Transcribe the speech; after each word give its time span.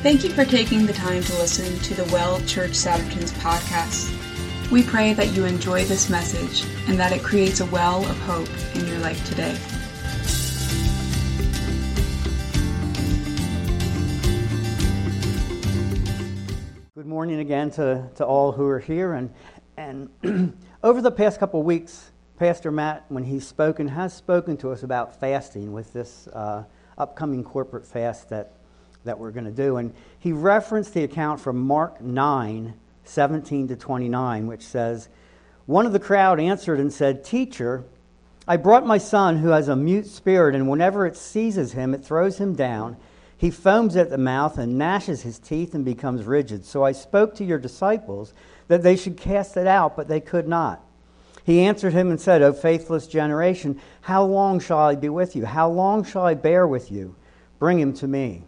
Thank 0.00 0.22
you 0.22 0.30
for 0.30 0.44
taking 0.44 0.86
the 0.86 0.92
time 0.92 1.24
to 1.24 1.32
listen 1.38 1.76
to 1.80 1.92
the 1.92 2.04
Well 2.12 2.40
Church 2.42 2.70
Souderton's 2.70 3.32
podcast. 3.32 4.70
We 4.70 4.84
pray 4.84 5.12
that 5.12 5.34
you 5.34 5.44
enjoy 5.44 5.86
this 5.86 6.08
message 6.08 6.64
and 6.86 6.96
that 7.00 7.10
it 7.10 7.20
creates 7.24 7.58
a 7.58 7.66
well 7.66 8.08
of 8.08 8.16
hope 8.20 8.48
in 8.76 8.86
your 8.86 9.00
life 9.00 9.18
today. 9.26 9.58
Good 16.94 17.06
morning 17.06 17.40
again 17.40 17.72
to, 17.72 18.08
to 18.14 18.24
all 18.24 18.52
who 18.52 18.68
are 18.68 18.78
here. 18.78 19.14
And, 19.14 19.34
and 19.76 20.56
over 20.84 21.02
the 21.02 21.10
past 21.10 21.40
couple 21.40 21.58
of 21.58 21.66
weeks, 21.66 22.12
Pastor 22.36 22.70
Matt, 22.70 23.04
when 23.08 23.24
he's 23.24 23.48
spoken, 23.48 23.88
has 23.88 24.14
spoken 24.14 24.56
to 24.58 24.70
us 24.70 24.84
about 24.84 25.18
fasting 25.18 25.72
with 25.72 25.92
this 25.92 26.28
uh, 26.28 26.62
upcoming 26.96 27.42
corporate 27.42 27.84
fast 27.84 28.28
that, 28.28 28.52
that 29.04 29.18
we're 29.18 29.30
going 29.30 29.44
to 29.44 29.50
do. 29.50 29.76
And 29.76 29.94
he 30.18 30.32
referenced 30.32 30.94
the 30.94 31.04
account 31.04 31.40
from 31.40 31.58
Mark 31.58 32.00
9 32.00 32.74
17 33.04 33.68
to 33.68 33.76
29, 33.76 34.46
which 34.46 34.62
says, 34.62 35.08
One 35.64 35.86
of 35.86 35.92
the 35.92 35.98
crowd 35.98 36.38
answered 36.38 36.78
and 36.78 36.92
said, 36.92 37.24
Teacher, 37.24 37.84
I 38.46 38.58
brought 38.58 38.86
my 38.86 38.98
son 38.98 39.38
who 39.38 39.48
has 39.48 39.68
a 39.68 39.76
mute 39.76 40.06
spirit, 40.06 40.54
and 40.54 40.68
whenever 40.68 41.06
it 41.06 41.16
seizes 41.16 41.72
him, 41.72 41.94
it 41.94 42.04
throws 42.04 42.38
him 42.38 42.54
down. 42.54 42.98
He 43.36 43.50
foams 43.50 43.96
at 43.96 44.10
the 44.10 44.18
mouth 44.18 44.58
and 44.58 44.76
gnashes 44.76 45.22
his 45.22 45.38
teeth 45.38 45.74
and 45.74 45.84
becomes 45.84 46.24
rigid. 46.24 46.64
So 46.64 46.84
I 46.84 46.92
spoke 46.92 47.34
to 47.36 47.44
your 47.44 47.58
disciples 47.58 48.34
that 48.66 48.82
they 48.82 48.96
should 48.96 49.16
cast 49.16 49.56
it 49.56 49.66
out, 49.66 49.96
but 49.96 50.08
they 50.08 50.20
could 50.20 50.48
not. 50.48 50.84
He 51.44 51.60
answered 51.60 51.92
him 51.92 52.10
and 52.10 52.20
said, 52.20 52.42
O 52.42 52.52
faithless 52.52 53.06
generation, 53.06 53.80
how 54.02 54.24
long 54.24 54.60
shall 54.60 54.78
I 54.78 54.96
be 54.96 55.08
with 55.08 55.36
you? 55.36 55.46
How 55.46 55.70
long 55.70 56.04
shall 56.04 56.22
I 56.22 56.34
bear 56.34 56.66
with 56.66 56.90
you? 56.90 57.14
Bring 57.58 57.78
him 57.78 57.94
to 57.94 58.08
me. 58.08 58.42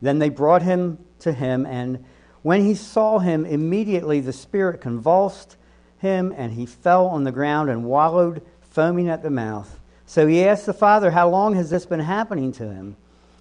Then 0.00 0.18
they 0.18 0.28
brought 0.28 0.62
him 0.62 0.98
to 1.20 1.32
him, 1.32 1.66
and 1.66 2.04
when 2.42 2.64
he 2.64 2.74
saw 2.74 3.18
him, 3.18 3.44
immediately 3.44 4.20
the 4.20 4.32
Spirit 4.32 4.80
convulsed 4.80 5.56
him, 5.98 6.32
and 6.36 6.52
he 6.52 6.66
fell 6.66 7.06
on 7.06 7.24
the 7.24 7.32
ground 7.32 7.70
and 7.70 7.84
wallowed, 7.84 8.42
foaming 8.60 9.08
at 9.08 9.22
the 9.22 9.30
mouth. 9.30 9.80
So 10.06 10.26
he 10.26 10.44
asked 10.44 10.66
the 10.66 10.72
father, 10.72 11.10
How 11.10 11.28
long 11.28 11.54
has 11.56 11.70
this 11.70 11.86
been 11.86 12.00
happening 12.00 12.52
to 12.52 12.70
him? 12.70 12.96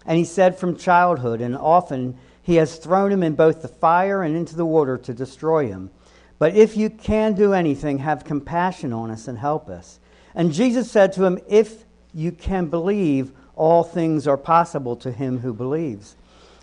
And 0.06 0.18
he 0.18 0.24
said, 0.24 0.58
From 0.58 0.76
childhood, 0.76 1.42
and 1.42 1.56
often 1.56 2.18
he 2.42 2.56
has 2.56 2.78
thrown 2.78 3.12
him 3.12 3.24
in 3.24 3.36
both 3.36 3.62
the 3.62 3.68
fire 3.68 4.24
and 4.24 4.36
into 4.36 4.56
the 4.56 4.66
water 4.66 4.98
to 4.98 5.14
destroy 5.14 5.68
him. 5.68 5.92
But 6.38 6.56
if 6.56 6.76
you 6.76 6.90
can 6.90 7.34
do 7.34 7.54
anything, 7.54 8.00
have 8.00 8.24
compassion 8.24 8.94
on 8.94 9.12
us 9.12 9.28
and 9.28 9.38
help 9.38 9.70
us. 9.70 10.00
And 10.34 10.54
Jesus 10.54 10.92
said 10.92 11.14
to 11.14 11.26
him, 11.26 11.40
If 11.48 11.86
you 12.14 12.32
can 12.32 12.68
believe, 12.68 13.32
all 13.56 13.84
things 13.84 14.28
are 14.28 14.38
possible 14.38 14.96
to 14.98 15.12
him 15.12 15.40
who 15.40 15.54
believes. 15.54 16.16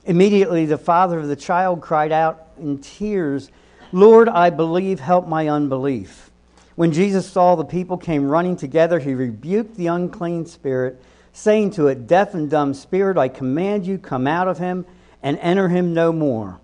Immediately, 0.04 0.66
the 0.66 0.78
father 0.78 1.18
of 1.18 1.28
the 1.28 1.36
child 1.36 1.80
cried 1.80 2.12
out 2.12 2.48
in 2.58 2.78
tears, 2.78 3.50
Lord, 3.92 4.28
I 4.28 4.50
believe, 4.50 5.00
help 5.00 5.28
my 5.28 5.48
unbelief. 5.48 6.30
When 6.74 6.92
Jesus 6.92 7.30
saw 7.30 7.54
the 7.54 7.64
people 7.64 7.96
came 7.96 8.28
running 8.28 8.56
together, 8.56 8.98
he 8.98 9.14
rebuked 9.14 9.76
the 9.76 9.88
unclean 9.88 10.46
spirit, 10.46 11.00
saying 11.32 11.72
to 11.72 11.88
it, 11.88 12.06
Deaf 12.06 12.34
and 12.34 12.50
dumb 12.50 12.74
spirit, 12.74 13.16
I 13.18 13.28
command 13.28 13.86
you, 13.86 13.98
come 13.98 14.26
out 14.26 14.48
of 14.48 14.58
him 14.58 14.86
and 15.22 15.38
enter 15.38 15.68
him 15.68 15.94
no 15.94 16.12
more. 16.12 16.60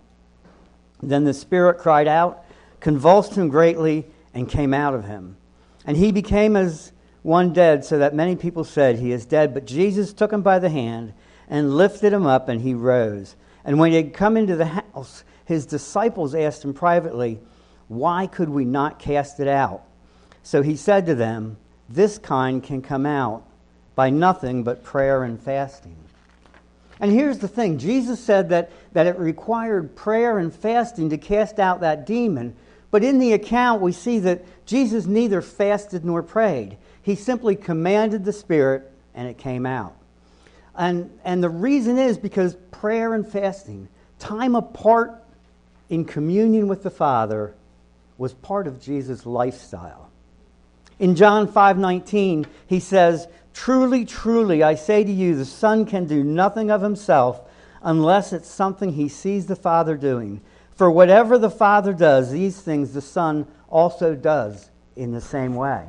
Then 1.03 1.25
the 1.25 1.35
spirit 1.35 1.79
cried 1.79 2.09
out, 2.09 2.45
convulsed 2.81 3.35
him 3.35 3.49
greatly, 3.49 4.07
and 4.35 4.49
came 4.49 4.75
out 4.75 4.95
of 4.95 5.05
him. 5.05 5.37
And 5.85 5.97
he 5.97 6.11
became 6.11 6.57
as 6.57 6.93
one 7.23 7.53
dead, 7.53 7.85
so 7.85 7.99
that 7.99 8.15
many 8.15 8.37
people 8.37 8.65
said, 8.65 8.99
He 8.99 9.13
is 9.13 9.27
dead. 9.27 9.55
But 9.55 9.67
Jesus 9.67 10.13
took 10.13 10.33
him 10.33 10.43
by 10.43 10.59
the 10.59 10.69
hand 10.69 11.13
and 11.49 11.77
lifted 11.77 12.13
him 12.13 12.27
up, 12.27 12.49
and 12.49 12.61
he 12.61 12.75
rose. 12.75 13.37
And 13.65 13.79
when 13.79 13.91
he 13.91 13.97
had 13.97 14.15
come 14.15 14.37
into 14.37 14.57
the 14.57 14.67
house, 14.67 15.25
his 15.45 15.67
disciples 15.67 16.35
asked 16.35 16.65
him 16.65 16.75
privately, 16.75 17.41
Why 17.89 18.27
could 18.27 18.49
we 18.49 18.65
not 18.65 18.99
cast 18.99 19.41
it 19.41 19.49
out? 19.49 19.83
So 20.43 20.63
he 20.63 20.77
said 20.77 21.07
to 21.07 21.15
them, 21.15 21.57
This 21.89 22.19
kind 22.19 22.63
can 22.63 22.83
come 22.83 23.07
out 23.07 23.45
by 23.95 24.11
nothing 24.11 24.63
but 24.63 24.85
prayer 24.85 25.25
and 25.25 25.41
fasting. 25.43 25.97
And 27.01 27.13
here's 27.13 27.39
the 27.39 27.49
thing 27.49 27.79
Jesus 27.79 28.21
said 28.21 28.49
that, 28.51 28.71
that 28.93 29.07
it 29.07 29.19
required 29.19 29.95
prayer 29.95 30.39
and 30.39 30.55
fasting 30.55 31.11
to 31.11 31.19
cast 31.19 31.59
out 31.59 31.81
that 31.81 32.07
demon. 32.07 32.57
But 32.91 33.05
in 33.05 33.19
the 33.19 33.33
account, 33.33 33.83
we 33.83 33.93
see 33.93 34.19
that 34.21 34.45
Jesus 34.67 35.07
neither 35.07 35.43
fasted 35.43 36.05
nor 36.05 36.23
prayed. 36.23 36.79
He 37.03 37.15
simply 37.15 37.55
commanded 37.55 38.25
the 38.25 38.33
Spirit, 38.33 38.91
and 39.15 39.29
it 39.29 39.39
came 39.39 39.67
out. 39.67 39.95
And, 40.79 41.11
and 41.25 41.43
the 41.43 41.51
reason 41.51 41.99
is 41.99 42.17
because 42.17 42.57
prayer 42.71 43.13
and 43.13 43.27
fasting, 43.27 43.89
time 44.21 44.55
apart 44.55 45.13
in 45.91 46.05
communion 46.05 46.69
with 46.69 46.85
the 46.85 46.91
Father, 46.91 47.55
was 48.17 48.33
part 48.33 48.69
of 48.69 48.81
Jesus' 48.81 49.27
lifestyle. 49.27 50.09
In 51.01 51.17
John 51.17 51.49
5:19, 51.49 52.47
he 52.67 52.79
says, 52.81 53.27
"Truly, 53.53 54.05
truly, 54.05 54.63
I 54.63 54.77
say 54.77 55.03
to 55.03 55.11
you, 55.11 55.35
the 55.35 55.45
Son 55.45 55.85
can 55.85 56.07
do 56.07 56.23
nothing 56.23 56.71
of 56.71 56.81
himself 56.83 57.41
unless 57.83 58.33
it's 58.33 58.49
something 58.49 58.93
he 58.93 59.09
sees 59.09 59.47
the 59.47 59.57
Father 59.57 59.97
doing. 59.97 60.41
For 60.73 60.91
whatever 60.91 61.39
the 61.39 61.51
Father 61.51 61.93
does, 61.93 62.31
these 62.31 62.61
things 62.61 62.93
the 62.93 63.01
Son 63.01 63.47
also 63.69 64.15
does 64.15 64.71
in 64.95 65.13
the 65.13 65.21
same 65.21 65.55
way." 65.55 65.87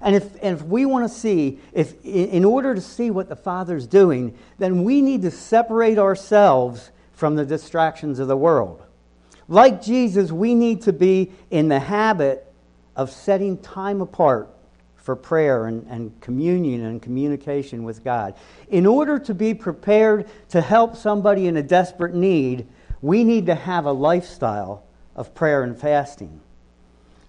And 0.00 0.14
if, 0.14 0.34
and 0.42 0.56
if 0.56 0.64
we 0.64 0.86
want 0.86 1.10
to 1.10 1.14
see, 1.14 1.58
if 1.72 1.94
in 2.04 2.44
order 2.44 2.74
to 2.74 2.80
see 2.80 3.10
what 3.10 3.28
the 3.28 3.36
Father's 3.36 3.86
doing, 3.86 4.36
then 4.58 4.84
we 4.84 5.02
need 5.02 5.22
to 5.22 5.30
separate 5.30 5.98
ourselves 5.98 6.90
from 7.12 7.34
the 7.34 7.44
distractions 7.44 8.18
of 8.18 8.28
the 8.28 8.36
world. 8.36 8.82
Like 9.48 9.82
Jesus, 9.82 10.30
we 10.30 10.54
need 10.54 10.82
to 10.82 10.92
be 10.92 11.32
in 11.50 11.68
the 11.68 11.80
habit 11.80 12.52
of 12.94 13.10
setting 13.10 13.58
time 13.58 14.00
apart 14.00 14.50
for 14.96 15.16
prayer 15.16 15.66
and, 15.66 15.86
and 15.88 16.20
communion 16.20 16.84
and 16.84 17.00
communication 17.00 17.82
with 17.82 18.04
God. 18.04 18.34
In 18.68 18.84
order 18.84 19.18
to 19.20 19.32
be 19.32 19.54
prepared 19.54 20.28
to 20.50 20.60
help 20.60 20.96
somebody 20.96 21.46
in 21.46 21.56
a 21.56 21.62
desperate 21.62 22.14
need, 22.14 22.66
we 23.00 23.24
need 23.24 23.46
to 23.46 23.54
have 23.54 23.86
a 23.86 23.92
lifestyle 23.92 24.84
of 25.16 25.34
prayer 25.34 25.62
and 25.62 25.80
fasting. 25.80 26.40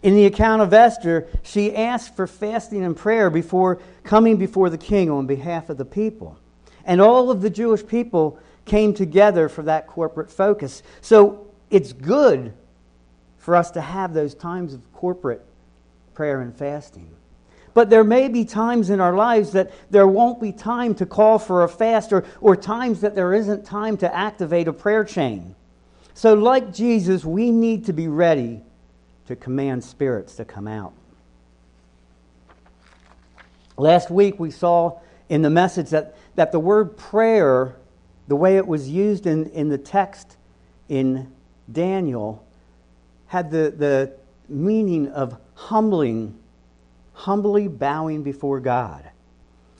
In 0.01 0.15
the 0.15 0.25
account 0.25 0.61
of 0.61 0.73
Esther, 0.73 1.27
she 1.43 1.75
asked 1.75 2.15
for 2.15 2.25
fasting 2.25 2.83
and 2.83 2.95
prayer 2.95 3.29
before 3.29 3.81
coming 4.03 4.37
before 4.37 4.69
the 4.69 4.77
king 4.77 5.09
on 5.09 5.27
behalf 5.27 5.69
of 5.69 5.77
the 5.77 5.85
people. 5.85 6.37
And 6.85 7.01
all 7.01 7.29
of 7.29 7.41
the 7.41 7.49
Jewish 7.49 7.85
people 7.85 8.39
came 8.65 8.93
together 8.93 9.49
for 9.49 9.63
that 9.63 9.87
corporate 9.87 10.31
focus. 10.31 10.83
So 11.01 11.47
it's 11.69 11.91
good 11.91 12.53
for 13.37 13.55
us 13.55 13.71
to 13.71 13.81
have 13.81 14.13
those 14.13 14.33
times 14.35 14.73
of 14.73 14.93
corporate 14.93 15.45
prayer 16.13 16.41
and 16.41 16.55
fasting. 16.55 17.09
But 17.73 17.89
there 17.89 18.03
may 18.03 18.29
be 18.29 18.45
times 18.45 18.89
in 18.89 18.99
our 18.99 19.13
lives 19.13 19.51
that 19.51 19.71
there 19.89 20.07
won't 20.07 20.41
be 20.41 20.51
time 20.51 20.95
to 20.95 21.05
call 21.05 21.39
for 21.39 21.63
a 21.63 21.69
fast, 21.69 22.11
or, 22.11 22.25
or 22.41 22.55
times 22.55 23.01
that 23.01 23.15
there 23.15 23.33
isn't 23.33 23.65
time 23.65 23.97
to 23.97 24.13
activate 24.13 24.67
a 24.67 24.73
prayer 24.73 25.03
chain. 25.03 25.55
So, 26.13 26.33
like 26.33 26.73
Jesus, 26.73 27.23
we 27.23 27.51
need 27.51 27.85
to 27.85 27.93
be 27.93 28.07
ready 28.07 28.61
to 29.29 29.35
command 29.35 29.83
spirits 29.83 30.37
to 30.37 30.43
come 30.43 30.67
out. 30.67 30.91
Last 33.77 34.09
week 34.09 34.39
we 34.39 34.49
saw 34.49 34.97
in 35.29 35.43
the 35.43 35.51
message 35.51 35.91
that, 35.91 36.17
that 36.33 36.51
the 36.51 36.59
word 36.59 36.97
prayer, 36.97 37.75
the 38.27 38.35
way 38.35 38.57
it 38.57 38.65
was 38.65 38.89
used 38.89 39.27
in, 39.27 39.45
in 39.51 39.69
the 39.69 39.77
text 39.77 40.35
in 40.89 41.31
Daniel, 41.71 42.43
had 43.27 43.51
the, 43.51 43.71
the 43.77 44.13
meaning 44.47 45.09
of 45.09 45.37
humbling, 45.53 46.35
humbly 47.13 47.67
bowing 47.67 48.23
before 48.23 48.59
God. 48.59 49.11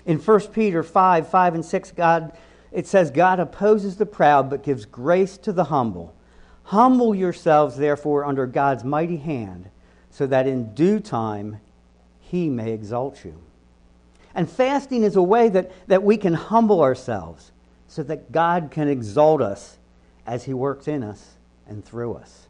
In 0.05 0.19
1 0.19 0.39
Peter 0.49 0.83
5 0.83 1.27
5 1.27 1.55
and 1.55 1.65
6, 1.65 1.91
God, 1.93 2.37
it 2.71 2.85
says, 2.85 3.09
God 3.09 3.39
opposes 3.39 3.97
the 3.97 4.05
proud 4.05 4.47
but 4.47 4.61
gives 4.61 4.85
grace 4.85 5.39
to 5.39 5.51
the 5.51 5.63
humble. 5.63 6.13
Humble 6.69 7.15
yourselves, 7.15 7.77
therefore, 7.77 8.25
under 8.25 8.45
God's 8.45 8.83
mighty 8.83 9.17
hand, 9.17 9.71
so 10.11 10.27
that 10.27 10.45
in 10.45 10.75
due 10.75 10.99
time 10.99 11.59
he 12.19 12.47
may 12.47 12.73
exalt 12.73 13.25
you. 13.25 13.41
And 14.35 14.47
fasting 14.47 15.01
is 15.01 15.15
a 15.15 15.21
way 15.23 15.49
that, 15.49 15.71
that 15.87 16.03
we 16.03 16.15
can 16.15 16.35
humble 16.35 16.81
ourselves 16.81 17.51
so 17.87 18.03
that 18.03 18.31
God 18.31 18.69
can 18.69 18.87
exalt 18.87 19.41
us 19.41 19.79
as 20.27 20.43
he 20.43 20.53
works 20.53 20.87
in 20.87 21.01
us 21.01 21.37
and 21.67 21.83
through 21.83 22.13
us. 22.13 22.45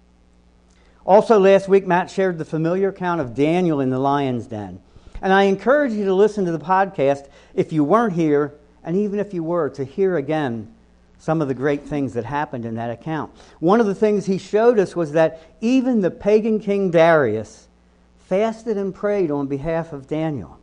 Also, 1.06 1.40
last 1.40 1.70
week, 1.70 1.88
Matt 1.88 2.12
shared 2.12 2.38
the 2.38 2.44
familiar 2.44 2.90
account 2.90 3.22
of 3.22 3.34
Daniel 3.34 3.80
in 3.80 3.90
the 3.90 4.00
lion's 4.00 4.48
den. 4.48 4.82
And 5.22 5.32
I 5.32 5.44
encourage 5.44 5.94
you 5.94 6.04
to 6.04 6.14
listen 6.14 6.44
to 6.44 6.52
the 6.52 6.60
podcast 6.60 7.30
if 7.54 7.72
you 7.72 7.86
weren't 7.86 8.16
here, 8.16 8.54
and 8.84 8.98
even 8.98 9.18
if 9.18 9.34
you 9.34 9.44
were, 9.44 9.70
to 9.70 9.86
hear 9.86 10.18
again 10.18 10.76
some 11.20 11.42
of 11.42 11.50
the 11.50 11.54
great 11.54 11.84
things 11.84 12.14
that 12.14 12.26
happened 12.26 12.66
in 12.66 12.76
that 12.76 12.90
account. 12.90 13.32
One 13.60 13.80
of 13.80 13.86
the 13.86 13.94
things 13.94 14.26
he 14.26 14.38
showed 14.38 14.80
us 14.80 14.96
was 14.96 15.12
that 15.12 15.42
even 15.62 16.02
the 16.02 16.10
pagan 16.10 16.60
king 16.60 16.90
Darius 16.90 17.68
fasted 18.18 18.78
and 18.78 18.96
prayed 18.96 19.30
on 19.30 19.48
behalf 19.48 19.92
of 19.92 20.08
Daniel. 20.08 20.60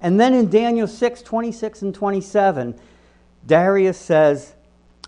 And 0.00 0.18
then 0.18 0.34
in 0.34 0.50
Daniel 0.50 0.88
6 0.88 1.22
26 1.22 1.82
and 1.82 1.94
27, 1.94 2.78
Darius 3.46 3.98
says, 3.98 4.54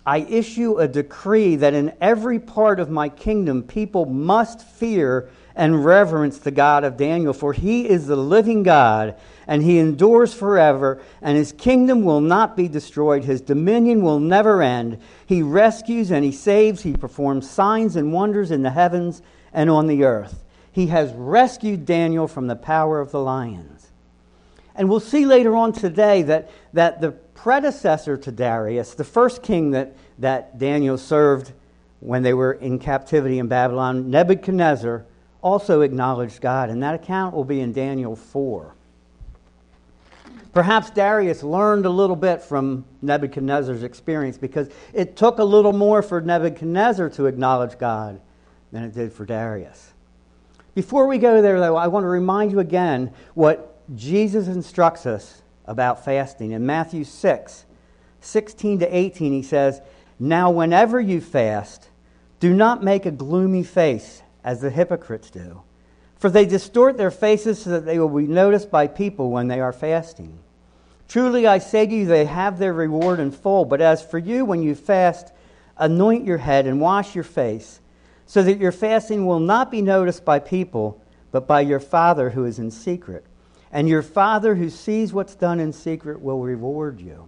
I 0.05 0.19
issue 0.19 0.77
a 0.77 0.87
decree 0.87 1.55
that 1.57 1.73
in 1.73 1.93
every 1.99 2.39
part 2.39 2.79
of 2.79 2.89
my 2.89 3.09
kingdom 3.09 3.63
people 3.63 4.05
must 4.05 4.61
fear 4.61 5.29
and 5.55 5.85
reverence 5.85 6.39
the 6.39 6.51
God 6.51 6.83
of 6.83 6.97
Daniel, 6.97 7.33
for 7.33 7.53
he 7.53 7.87
is 7.87 8.07
the 8.07 8.15
living 8.15 8.63
God, 8.63 9.15
and 9.47 9.61
he 9.61 9.77
endures 9.77 10.33
forever, 10.33 11.01
and 11.21 11.37
his 11.37 11.51
kingdom 11.51 12.03
will 12.03 12.21
not 12.21 12.55
be 12.57 12.67
destroyed. 12.67 13.23
His 13.23 13.41
dominion 13.41 14.01
will 14.01 14.19
never 14.19 14.61
end. 14.61 14.99
He 15.25 15.43
rescues 15.43 16.11
and 16.11 16.23
he 16.23 16.31
saves. 16.31 16.81
He 16.81 16.93
performs 16.93 17.49
signs 17.49 17.95
and 17.95 18.13
wonders 18.13 18.51
in 18.51 18.63
the 18.63 18.71
heavens 18.71 19.21
and 19.53 19.69
on 19.69 19.87
the 19.87 20.03
earth. 20.03 20.43
He 20.71 20.87
has 20.87 21.13
rescued 21.13 21.85
Daniel 21.85 22.27
from 22.27 22.47
the 22.47 22.55
power 22.55 22.99
of 22.99 23.11
the 23.11 23.19
lions. 23.19 23.91
And 24.75 24.89
we'll 24.89 24.99
see 24.99 25.25
later 25.25 25.55
on 25.55 25.71
today 25.71 26.23
that, 26.23 26.49
that 26.73 26.99
the 26.99 27.11
predecessor 27.11 28.17
to 28.17 28.31
Darius, 28.31 28.95
the 28.95 29.03
first 29.03 29.43
king 29.43 29.71
that, 29.71 29.95
that 30.17 30.57
Daniel 30.57 30.97
served 30.97 31.51
when 31.99 32.23
they 32.23 32.33
were 32.33 32.53
in 32.53 32.79
captivity 32.79 33.37
in 33.37 33.47
Babylon, 33.47 34.09
Nebuchadnezzar, 34.09 35.05
also 35.43 35.81
acknowledged 35.81 36.41
God. 36.41 36.69
And 36.69 36.81
that 36.81 36.95
account 36.95 37.35
will 37.35 37.43
be 37.43 37.59
in 37.59 37.73
Daniel 37.73 38.15
4. 38.15 38.73
Perhaps 40.53 40.91
Darius 40.91 41.43
learned 41.43 41.85
a 41.85 41.89
little 41.89 42.15
bit 42.15 42.41
from 42.41 42.85
Nebuchadnezzar's 43.01 43.83
experience 43.83 44.37
because 44.37 44.69
it 44.93 45.15
took 45.15 45.39
a 45.39 45.43
little 45.43 45.73
more 45.73 46.01
for 46.01 46.21
Nebuchadnezzar 46.21 47.09
to 47.11 47.25
acknowledge 47.25 47.77
God 47.77 48.21
than 48.71 48.83
it 48.83 48.93
did 48.93 49.11
for 49.11 49.25
Darius. 49.25 49.93
Before 50.75 51.07
we 51.07 51.17
go 51.17 51.41
there, 51.41 51.59
though, 51.59 51.75
I 51.75 51.87
want 51.87 52.03
to 52.03 52.07
remind 52.07 52.51
you 52.51 52.59
again 52.59 53.13
what 53.33 53.79
Jesus 53.95 54.47
instructs 54.47 55.05
us 55.05 55.41
about 55.65 56.05
fasting. 56.05 56.51
In 56.51 56.65
Matthew 56.65 57.03
6, 57.03 57.65
16 58.21 58.79
to 58.79 58.95
18, 58.95 59.33
he 59.33 59.43
says, 59.43 59.81
Now, 60.19 60.49
whenever 60.49 60.99
you 60.99 61.19
fast, 61.21 61.89
do 62.39 62.53
not 62.53 62.83
make 62.83 63.05
a 63.05 63.11
gloomy 63.11 63.63
face 63.63 64.22
as 64.43 64.61
the 64.61 64.69
hypocrites 64.69 65.29
do, 65.29 65.61
for 66.17 66.29
they 66.29 66.45
distort 66.45 66.97
their 66.97 67.11
faces 67.11 67.61
so 67.61 67.69
that 67.71 67.85
they 67.85 67.99
will 67.99 68.09
be 68.09 68.27
noticed 68.27 68.71
by 68.71 68.87
people 68.87 69.31
when 69.31 69.47
they 69.47 69.59
are 69.59 69.73
fasting. 69.73 70.39
Truly, 71.07 71.45
I 71.45 71.59
say 71.59 71.85
to 71.85 71.93
you, 71.93 72.05
they 72.05 72.25
have 72.25 72.59
their 72.59 72.73
reward 72.73 73.19
in 73.19 73.31
full. 73.31 73.65
But 73.65 73.81
as 73.81 74.03
for 74.03 74.17
you, 74.17 74.45
when 74.45 74.63
you 74.63 74.73
fast, 74.73 75.31
anoint 75.77 76.25
your 76.25 76.37
head 76.37 76.65
and 76.65 76.79
wash 76.79 77.13
your 77.13 77.23
face, 77.23 77.81
so 78.25 78.41
that 78.43 78.59
your 78.59 78.71
fasting 78.71 79.25
will 79.25 79.39
not 79.39 79.69
be 79.69 79.81
noticed 79.81 80.23
by 80.23 80.39
people, 80.39 81.01
but 81.31 81.45
by 81.45 81.61
your 81.61 81.79
Father 81.79 82.29
who 82.31 82.45
is 82.45 82.57
in 82.57 82.71
secret 82.71 83.25
and 83.73 83.89
your 83.89 84.03
Father 84.03 84.53
who 84.55 84.69
sees 84.69 85.11
what's 85.11 85.33
done 85.33 85.59
in 85.59 85.73
secret 85.73 86.21
will 86.21 86.39
reward 86.39 87.01
you. 87.01 87.27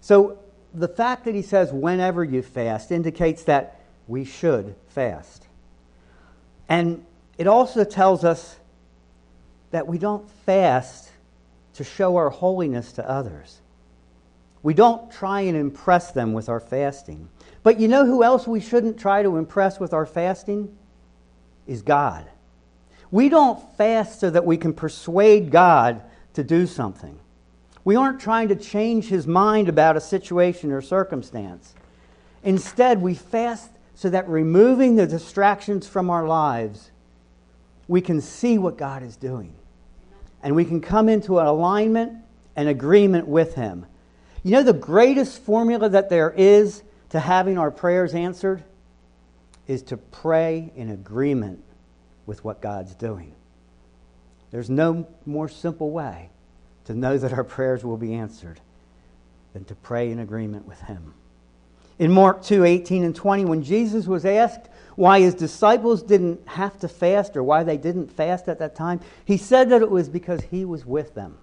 So 0.00 0.38
the 0.74 0.86
fact 0.86 1.24
that 1.24 1.34
he 1.34 1.42
says 1.42 1.72
whenever 1.72 2.22
you 2.22 2.42
fast 2.42 2.92
indicates 2.92 3.44
that 3.44 3.80
we 4.06 4.24
should 4.24 4.76
fast. 4.88 5.46
And 6.70 7.04
it 7.36 7.48
also 7.48 7.84
tells 7.84 8.24
us 8.24 8.56
that 9.72 9.86
we 9.86 9.98
don't 9.98 10.30
fast 10.46 11.10
to 11.74 11.84
show 11.84 12.16
our 12.16 12.30
holiness 12.30 12.92
to 12.92 13.08
others. 13.08 13.60
We 14.62 14.72
don't 14.72 15.10
try 15.10 15.42
and 15.42 15.56
impress 15.56 16.12
them 16.12 16.32
with 16.32 16.48
our 16.48 16.60
fasting. 16.60 17.28
But 17.62 17.80
you 17.80 17.88
know 17.88 18.06
who 18.06 18.22
else 18.22 18.46
we 18.46 18.60
shouldn't 18.60 18.98
try 18.98 19.22
to 19.22 19.36
impress 19.36 19.80
with 19.80 19.92
our 19.92 20.06
fasting? 20.06 20.76
Is 21.66 21.82
God. 21.82 22.26
We 23.10 23.28
don't 23.28 23.60
fast 23.76 24.20
so 24.20 24.30
that 24.30 24.46
we 24.46 24.56
can 24.56 24.72
persuade 24.72 25.50
God 25.50 26.02
to 26.34 26.44
do 26.44 26.66
something. 26.66 27.18
We 27.84 27.96
aren't 27.96 28.20
trying 28.20 28.48
to 28.48 28.56
change 28.56 29.06
his 29.06 29.26
mind 29.26 29.68
about 29.68 29.96
a 29.96 30.00
situation 30.00 30.70
or 30.70 30.82
circumstance. 30.82 31.74
Instead, 32.44 33.02
we 33.02 33.14
fast 33.14 33.70
so 34.00 34.08
that 34.08 34.26
removing 34.30 34.96
the 34.96 35.06
distractions 35.06 35.86
from 35.86 36.08
our 36.08 36.26
lives, 36.26 36.90
we 37.86 38.00
can 38.00 38.22
see 38.22 38.56
what 38.56 38.78
God 38.78 39.02
is 39.02 39.14
doing. 39.14 39.52
And 40.42 40.56
we 40.56 40.64
can 40.64 40.80
come 40.80 41.10
into 41.10 41.38
an 41.38 41.44
alignment 41.44 42.14
and 42.56 42.66
agreement 42.66 43.28
with 43.28 43.56
him. 43.56 43.84
You 44.42 44.52
know, 44.52 44.62
the 44.62 44.72
greatest 44.72 45.42
formula 45.42 45.90
that 45.90 46.08
there 46.08 46.30
is 46.30 46.82
to 47.10 47.20
having 47.20 47.58
our 47.58 47.70
prayers 47.70 48.14
answered 48.14 48.64
is 49.66 49.82
to 49.82 49.98
pray 49.98 50.72
in 50.74 50.88
agreement 50.88 51.62
with 52.24 52.42
what 52.42 52.62
God's 52.62 52.94
doing. 52.94 53.34
There's 54.50 54.70
no 54.70 55.06
more 55.26 55.50
simple 55.50 55.90
way 55.90 56.30
to 56.86 56.94
know 56.94 57.18
that 57.18 57.34
our 57.34 57.44
prayers 57.44 57.84
will 57.84 57.98
be 57.98 58.14
answered 58.14 58.62
than 59.52 59.66
to 59.66 59.74
pray 59.74 60.10
in 60.10 60.20
agreement 60.20 60.66
with 60.66 60.80
Him. 60.80 61.12
In 62.00 62.10
Mark 62.10 62.42
2 62.42 62.64
18 62.64 63.04
and 63.04 63.14
20, 63.14 63.44
when 63.44 63.62
Jesus 63.62 64.06
was 64.06 64.24
asked 64.24 64.70
why 64.96 65.20
his 65.20 65.34
disciples 65.34 66.02
didn't 66.02 66.40
have 66.48 66.78
to 66.80 66.88
fast 66.88 67.36
or 67.36 67.42
why 67.42 67.62
they 67.62 67.76
didn't 67.76 68.10
fast 68.10 68.48
at 68.48 68.58
that 68.58 68.74
time, 68.74 69.00
he 69.26 69.36
said 69.36 69.68
that 69.68 69.82
it 69.82 69.90
was 69.90 70.08
because 70.08 70.40
he 70.50 70.64
was 70.64 70.86
with 70.86 71.14
them. 71.14 71.36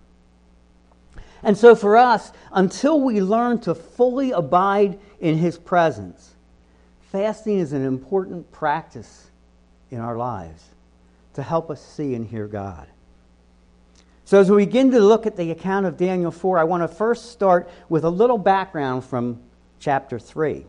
And 1.43 1.55
so 1.55 1.75
for 1.75 1.95
us, 1.95 2.31
until 2.51 2.99
we 2.99 3.21
learn 3.21 3.59
to 3.61 3.75
fully 3.75 4.31
abide 4.31 4.97
in 5.19 5.37
his 5.37 5.59
presence, 5.59 6.33
fasting 7.11 7.59
is 7.59 7.71
an 7.71 7.85
important 7.85 8.51
practice 8.51 9.27
in 9.91 9.99
our 9.99 10.17
lives 10.17 10.63
to 11.35 11.43
help 11.43 11.69
us 11.69 11.85
see 11.85 12.15
and 12.15 12.25
hear 12.25 12.47
God. 12.47 12.87
So, 14.25 14.39
as 14.41 14.49
we 14.49 14.65
begin 14.65 14.89
to 14.91 14.99
look 14.99 15.27
at 15.27 15.37
the 15.37 15.51
account 15.51 15.85
of 15.85 15.97
Daniel 15.97 16.31
4, 16.31 16.57
I 16.57 16.63
want 16.63 16.81
to 16.81 16.87
first 16.87 17.31
start 17.31 17.69
with 17.89 18.03
a 18.03 18.09
little 18.09 18.39
background 18.39 19.05
from 19.05 19.39
chapter 19.79 20.19
3. 20.19 20.65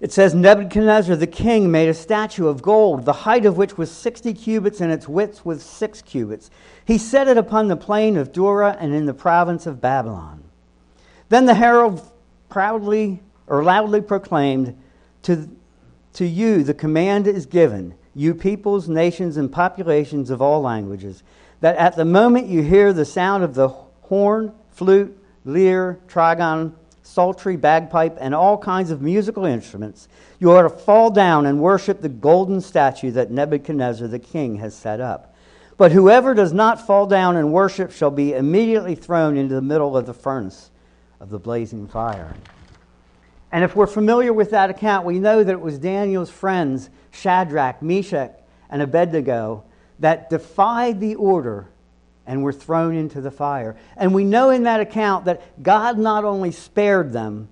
It 0.00 0.12
says 0.12 0.32
Nebuchadnezzar 0.32 1.16
the 1.16 1.26
king 1.26 1.70
made 1.70 1.88
a 1.88 1.94
statue 1.94 2.46
of 2.46 2.62
gold, 2.62 3.04
the 3.04 3.12
height 3.12 3.44
of 3.44 3.56
which 3.56 3.76
was 3.76 3.90
60 3.90 4.32
cubits 4.34 4.80
and 4.80 4.92
its 4.92 5.08
width 5.08 5.44
was 5.44 5.62
6 5.62 6.02
cubits. 6.02 6.50
He 6.84 6.98
set 6.98 7.26
it 7.26 7.36
upon 7.36 7.66
the 7.66 7.76
plain 7.76 8.16
of 8.16 8.32
Dura 8.32 8.76
and 8.78 8.94
in 8.94 9.06
the 9.06 9.14
province 9.14 9.66
of 9.66 9.80
Babylon. 9.80 10.44
Then 11.28 11.46
the 11.46 11.54
herald 11.54 12.08
proudly 12.48 13.22
or 13.48 13.64
loudly 13.64 14.00
proclaimed, 14.00 14.76
To, 15.22 15.48
to 16.12 16.24
you 16.24 16.62
the 16.62 16.74
command 16.74 17.26
is 17.26 17.46
given 17.46 17.94
you 18.14 18.34
peoples, 18.34 18.88
nations, 18.88 19.36
and 19.36 19.50
populations 19.50 20.28
of 20.30 20.42
all 20.42 20.60
languages, 20.60 21.22
that 21.60 21.76
at 21.76 21.94
the 21.94 22.04
moment 22.04 22.48
you 22.48 22.62
hear 22.62 22.92
the 22.92 23.04
sound 23.04 23.44
of 23.44 23.54
the 23.54 23.68
horn, 23.68 24.52
flute, 24.72 25.16
lyre, 25.44 26.00
trigon, 26.08 26.72
psaltery, 27.08 27.56
bagpipe, 27.56 28.18
and 28.20 28.34
all 28.34 28.58
kinds 28.58 28.90
of 28.90 29.00
musical 29.00 29.44
instruments, 29.46 30.08
you 30.38 30.50
are 30.50 30.64
to 30.64 30.68
fall 30.68 31.10
down 31.10 31.46
and 31.46 31.60
worship 31.60 32.00
the 32.00 32.08
golden 32.08 32.60
statue 32.60 33.10
that 33.10 33.30
Nebuchadnezzar 33.30 34.06
the 34.08 34.18
king 34.18 34.56
has 34.56 34.76
set 34.76 35.00
up. 35.00 35.34
But 35.78 35.92
whoever 35.92 36.34
does 36.34 36.52
not 36.52 36.86
fall 36.86 37.06
down 37.06 37.36
and 37.36 37.52
worship 37.52 37.92
shall 37.92 38.10
be 38.10 38.34
immediately 38.34 38.94
thrown 38.94 39.36
into 39.36 39.54
the 39.54 39.62
middle 39.62 39.96
of 39.96 40.06
the 40.06 40.12
furnace 40.12 40.70
of 41.18 41.30
the 41.30 41.38
blazing 41.38 41.88
fire. 41.88 42.34
And 43.50 43.64
if 43.64 43.74
we're 43.74 43.86
familiar 43.86 44.32
with 44.32 44.50
that 44.50 44.68
account, 44.68 45.06
we 45.06 45.18
know 45.18 45.42
that 45.42 45.52
it 45.52 45.60
was 45.60 45.78
Daniel's 45.78 46.30
friends, 46.30 46.90
Shadrach, 47.10 47.80
Meshach, 47.80 48.32
and 48.68 48.82
Abednego, 48.82 49.64
that 50.00 50.28
defied 50.28 51.00
the 51.00 51.14
order 51.14 51.68
and 52.28 52.44
were 52.44 52.52
thrown 52.52 52.94
into 52.94 53.20
the 53.20 53.32
fire. 53.32 53.74
And 53.96 54.14
we 54.14 54.22
know 54.22 54.50
in 54.50 54.62
that 54.62 54.78
account 54.78 55.24
that 55.24 55.60
God 55.60 55.98
not 55.98 56.24
only 56.24 56.52
spared 56.52 57.12
them, 57.12 57.48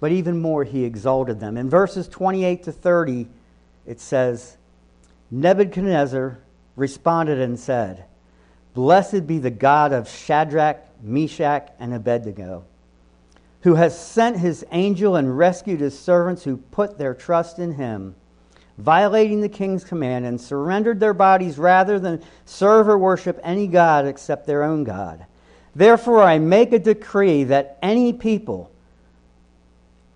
but 0.00 0.12
even 0.12 0.42
more, 0.42 0.64
he 0.64 0.84
exalted 0.84 1.40
them. 1.40 1.56
In 1.56 1.70
verses 1.70 2.08
28 2.08 2.64
to 2.64 2.72
30, 2.72 3.28
it 3.86 4.00
says, 4.00 4.58
Nebuchadnezzar 5.30 6.38
responded 6.76 7.38
and 7.38 7.58
said, 7.58 8.04
Blessed 8.74 9.26
be 9.26 9.38
the 9.38 9.50
God 9.50 9.92
of 9.92 10.08
Shadrach, 10.08 10.78
Meshach, 11.02 11.70
and 11.78 11.94
Abednego 11.94 12.64
who 13.62 13.74
has 13.74 13.98
sent 13.98 14.38
his 14.38 14.64
angel 14.72 15.16
and 15.16 15.36
rescued 15.36 15.80
his 15.80 15.98
servants 15.98 16.44
who 16.44 16.56
put 16.56 16.98
their 16.98 17.14
trust 17.14 17.58
in 17.58 17.74
him, 17.74 18.14
violating 18.80 19.40
the 19.40 19.48
king's 19.48 19.84
command 19.84 20.24
and 20.24 20.40
surrendered 20.40 21.00
their 21.00 21.14
bodies 21.14 21.58
rather 21.58 21.98
than 21.98 22.22
serve 22.44 22.88
or 22.88 22.98
worship 22.98 23.38
any 23.42 23.66
god 23.66 24.06
except 24.06 24.46
their 24.46 24.62
own 24.62 24.84
God. 24.84 25.26
Therefore, 25.74 26.22
I 26.22 26.38
make 26.38 26.72
a 26.72 26.78
decree 26.78 27.44
that 27.44 27.78
any 27.82 28.12
people, 28.12 28.70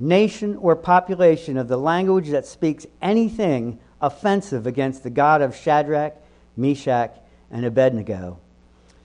nation, 0.01 0.57
or 0.57 0.75
population 0.75 1.57
of 1.57 1.69
the 1.69 1.77
language 1.77 2.31
that 2.31 2.47
speaks 2.47 2.87
anything 3.01 3.79
offensive 4.01 4.67
against 4.67 5.03
the 5.03 5.11
God 5.11 5.43
of 5.43 5.55
Shadrach, 5.55 6.15
Meshach, 6.57 7.17
and 7.51 7.65
Abednego 7.65 8.39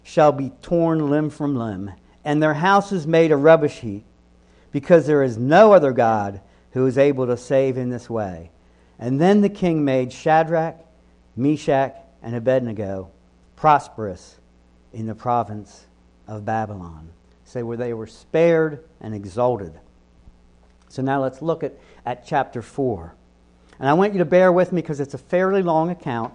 shall 0.04 0.32
be 0.32 0.52
torn 0.62 1.10
limb 1.10 1.30
from 1.30 1.56
limb, 1.56 1.92
and 2.26 2.42
their 2.42 2.56
houses 2.56 3.06
made 3.06 3.32
a 3.32 3.38
rubbish 3.38 3.80
heap 3.80 4.04
because 4.72 5.06
there 5.06 5.24
is 5.24 5.38
no 5.38 5.74
other 5.74 5.92
God 5.92 6.42
who 6.72 6.86
is 6.86 6.98
able 6.98 7.28
to 7.28 7.38
save 7.38 7.78
in 7.78 7.90
this 7.90 8.10
way. 8.10 8.50
And 9.00 9.20
then 9.20 9.42
the 9.42 9.50
king 9.50 9.86
made 9.86 10.12
Shadrach, 10.12 10.76
Meshach, 11.36 11.96
and 12.22 12.36
Abednego 12.36 13.10
prosperous 13.56 14.38
in 14.94 15.08
the 15.08 15.16
province 15.16 15.86
of 16.28 16.46
Babylon. 16.46 17.10
Say, 17.46 17.64
where 17.64 17.78
they 17.78 17.94
were 17.94 18.08
spared 18.08 18.84
and 19.02 19.16
exalted. 19.16 19.74
So 20.90 21.02
now 21.02 21.22
let's 21.22 21.42
look 21.42 21.64
at, 21.64 21.74
at 22.06 22.28
chapter 22.28 22.62
4. 22.62 23.16
And 23.80 23.88
I 23.88 23.94
want 23.94 24.14
you 24.14 24.20
to 24.20 24.26
bear 24.26 24.52
with 24.52 24.74
me 24.74 24.82
because 24.82 25.00
it's 25.00 25.14
a 25.14 25.20
fairly 25.20 25.64
long 25.64 25.90
account, 25.90 26.34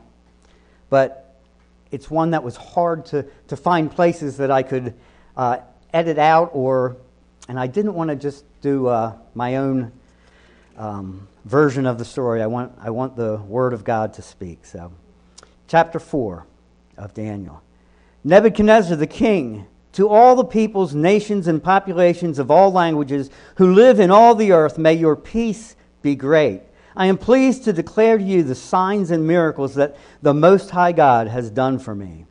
but 0.88 1.40
it's 1.90 2.11
one 2.11 2.30
that 2.30 2.42
was 2.42 2.56
hard 2.56 3.06
to, 3.06 3.26
to 3.49 3.56
find 3.56 3.90
places 3.90 4.38
that 4.38 4.50
I 4.50 4.62
could 4.62 4.94
uh, 5.37 5.59
edit 5.92 6.18
out 6.18 6.50
or, 6.54 6.97
and 7.49 7.61
I 7.61 7.66
didn't 7.66 7.94
want 7.94 8.11
to 8.11 8.16
just 8.16 8.44
do 8.62 8.87
uh, 8.87 9.16
my 9.35 9.56
own 9.56 9.92
um, 10.76 11.28
version 11.45 11.87
of 11.87 11.99
the 11.99 12.04
story. 12.04 12.43
I 12.43 12.47
want, 12.47 12.73
I 12.81 12.90
want 12.90 13.16
the 13.16 13.37
Word 13.37 13.73
of 13.73 13.85
God 13.85 14.14
to 14.14 14.23
speak. 14.23 14.64
So, 14.64 14.93
chapter 15.69 15.99
4 15.99 16.47
of 16.97 17.14
Daniel. 17.14 17.62
Nebuchadnezzar 18.25 18.97
the 18.97 19.07
king, 19.07 19.66
to 19.93 20.09
all 20.09 20.35
the 20.35 20.45
peoples, 20.45 20.95
nations, 20.95 21.47
and 21.47 21.62
populations 21.62 22.38
of 22.38 22.50
all 22.50 22.73
languages 22.73 23.31
who 23.57 23.75
live 23.75 24.00
in 24.00 24.11
all 24.11 24.35
the 24.35 24.52
earth, 24.52 24.78
may 24.78 24.95
your 24.95 25.14
peace 25.14 25.76
be 26.02 26.14
great. 26.16 26.62
I 26.97 27.07
am 27.07 27.19
pleased 27.19 27.64
to 27.64 27.73
declare 27.73 28.19
to 28.19 28.25
you 28.25 28.43
the 28.43 28.54
signs 28.54 29.11
and 29.11 29.26
miracles 29.26 29.75
that 29.75 29.97
the 30.23 30.35
Most 30.35 30.71
High 30.71 30.93
God 30.93 31.28
has 31.28 31.50
done 31.50 31.78
for 31.78 31.95
me. 31.95 32.26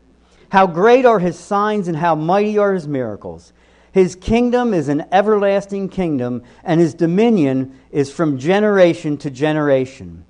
How 0.50 0.68
great 0.68 1.06
are 1.06 1.20
his 1.20 1.38
signs 1.38 1.88
and 1.88 1.98
how 1.98 2.16
mighty 2.16 2.58
are 2.58 2.74
his 2.74 2.88
miracles. 2.88 3.54
His 3.94 4.16
kingdom 4.16 4.74
is 4.74 4.90
an 4.90 5.06
everlasting 5.12 5.88
kingdom, 5.88 6.42
and 6.64 6.82
his 6.82 6.96
dominion 6.96 7.80
is 7.92 8.12
from 8.12 8.40
generation 8.40 9.18
to 9.18 9.30
generation. 9.30 10.26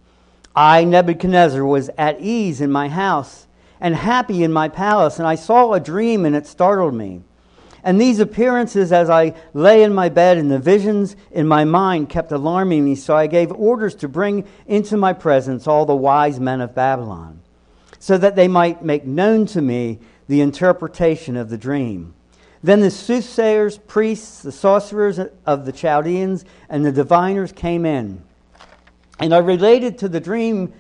I, 0.54 0.84
Nebuchadnezzar, 0.84 1.64
was 1.64 1.90
at 1.98 2.20
ease 2.20 2.60
in 2.60 2.74
my 2.74 2.90
house 2.90 3.48
and 3.80 3.96
happy 3.96 4.44
in 4.44 4.52
my 4.52 4.68
palace, 4.68 5.18
and 5.18 5.26
I 5.26 5.36
saw 5.36 5.72
a 5.72 5.80
dream, 5.80 6.26
and 6.26 6.36
it 6.36 6.46
startled 6.46 6.94
me. 6.94 7.22
And 7.86 8.02
these 8.02 8.20
appearances, 8.20 8.92
as 8.92 9.10
I 9.10 9.34
lay 9.54 9.84
in 9.84 9.94
my 9.94 10.10
bed, 10.10 10.38
and 10.38 10.52
the 10.52 10.60
visions 10.60 11.16
in 11.32 11.48
my 11.48 11.64
mind 11.64 12.10
kept 12.10 12.34
alarming 12.34 12.84
me, 12.84 12.96
so 12.96 13.16
I 13.16 13.28
gave 13.28 13.50
orders 13.54 13.96
to 13.96 14.10
bring 14.10 14.46
into 14.68 14.98
my 14.98 15.14
presence 15.14 15.68
all 15.68 15.86
the 15.86 15.96
wise 15.96 16.38
men 16.38 16.60
of 16.60 16.76
Babylon, 16.76 17.40
so 17.98 18.18
that 18.18 18.36
they 18.36 18.50
might 18.50 18.84
make 18.84 19.06
known 19.06 19.46
to 19.48 19.62
me 19.62 20.00
the 20.28 20.42
interpretation 20.42 21.38
of 21.38 21.50
the 21.50 21.58
dream. 21.58 22.14
Then 22.64 22.80
the 22.80 22.90
soothsayers, 22.90 23.78
priests, 23.78 24.42
the 24.42 24.52
sorcerers 24.52 25.20
of 25.46 25.66
the 25.66 25.74
Chaldeans, 25.74 26.46
and 26.70 26.86
the 26.86 26.94
diviners 26.94 27.52
came 27.52 27.86
in. 27.86 28.24
And 29.20 29.36
I 29.36 29.40
related 29.40 29.98
to 30.00 30.10
the 30.10 30.22
dream, 30.22 30.74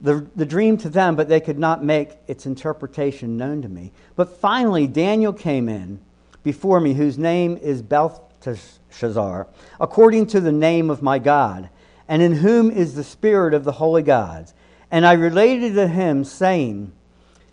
the, 0.00 0.26
the 0.34 0.44
dream 0.44 0.76
to 0.78 0.88
them, 0.88 1.14
but 1.14 1.28
they 1.28 1.40
could 1.40 1.60
not 1.60 1.84
make 1.84 2.10
its 2.26 2.44
interpretation 2.44 3.36
known 3.36 3.62
to 3.62 3.68
me. 3.68 3.92
But 4.16 4.36
finally, 4.36 4.88
Daniel 4.88 5.32
came 5.32 5.68
in 5.68 6.00
before 6.42 6.80
me, 6.80 6.94
whose 6.94 7.18
name 7.18 7.56
is 7.56 7.82
Belteshazzar, 7.82 9.46
according 9.80 10.26
to 10.26 10.40
the 10.40 10.50
name 10.50 10.90
of 10.90 11.02
my 11.02 11.20
God, 11.20 11.70
and 12.08 12.20
in 12.20 12.32
whom 12.32 12.68
is 12.68 12.96
the 12.96 13.04
spirit 13.04 13.54
of 13.54 13.62
the 13.62 13.72
holy 13.72 14.02
gods. 14.02 14.54
And 14.90 15.06
I 15.06 15.12
related 15.12 15.74
to 15.74 15.86
him, 15.86 16.24
saying, 16.24 16.92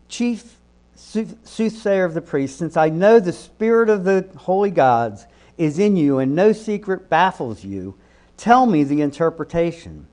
Chief 0.08 0.59
soothsayer 1.00 2.04
of 2.04 2.14
the 2.14 2.22
priests, 2.22 2.58
since 2.58 2.76
I 2.76 2.90
know 2.90 3.20
the 3.20 3.34
spirit 3.34 3.90
of 3.90 4.04
the 4.04 4.28
holy 4.36 4.72
gods 4.72 5.26
is 5.58 5.80
in 5.80 5.96
you 5.96 6.20
and 6.20 6.36
no 6.36 6.52
secret 6.52 7.10
baffles 7.10 7.64
you, 7.64 7.96
tell 8.38 8.66
me 8.66 8.84
the 8.84 9.02
interpretation. 9.02 10.08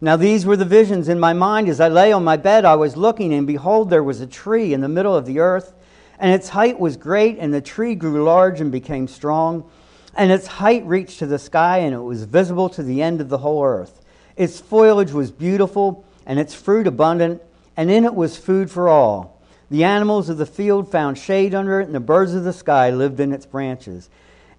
Now, 0.00 0.16
these 0.16 0.44
were 0.44 0.56
the 0.56 0.64
visions 0.64 1.08
in 1.08 1.20
my 1.20 1.32
mind. 1.32 1.68
As 1.68 1.80
I 1.80 1.88
lay 1.88 2.12
on 2.12 2.24
my 2.24 2.36
bed, 2.36 2.64
I 2.64 2.74
was 2.74 2.96
looking, 2.96 3.32
and 3.32 3.46
behold, 3.46 3.88
there 3.88 4.02
was 4.02 4.20
a 4.20 4.26
tree 4.26 4.72
in 4.72 4.80
the 4.80 4.88
middle 4.88 5.14
of 5.14 5.26
the 5.26 5.38
earth, 5.38 5.74
and 6.18 6.32
its 6.32 6.48
height 6.48 6.80
was 6.80 6.96
great, 6.96 7.38
and 7.38 7.54
the 7.54 7.60
tree 7.60 7.94
grew 7.94 8.24
large 8.24 8.60
and 8.60 8.72
became 8.72 9.06
strong. 9.06 9.70
And 10.14 10.32
its 10.32 10.46
height 10.46 10.84
reached 10.86 11.20
to 11.20 11.26
the 11.26 11.38
sky, 11.38 11.78
and 11.78 11.94
it 11.94 12.00
was 12.00 12.24
visible 12.24 12.68
to 12.70 12.82
the 12.82 13.00
end 13.00 13.20
of 13.20 13.28
the 13.28 13.38
whole 13.38 13.64
earth. 13.64 14.00
Its 14.36 14.60
foliage 14.60 15.12
was 15.12 15.30
beautiful, 15.30 16.04
and 16.26 16.38
its 16.40 16.54
fruit 16.54 16.86
abundant, 16.86 17.40
and 17.76 17.90
in 17.90 18.04
it 18.04 18.14
was 18.14 18.36
food 18.36 18.70
for 18.70 18.88
all. 18.88 19.31
The 19.72 19.84
animals 19.84 20.28
of 20.28 20.36
the 20.36 20.44
field 20.44 20.92
found 20.92 21.16
shade 21.16 21.54
under 21.54 21.80
it, 21.80 21.86
and 21.86 21.94
the 21.94 21.98
birds 21.98 22.34
of 22.34 22.44
the 22.44 22.52
sky 22.52 22.90
lived 22.90 23.20
in 23.20 23.32
its 23.32 23.46
branches. 23.46 24.10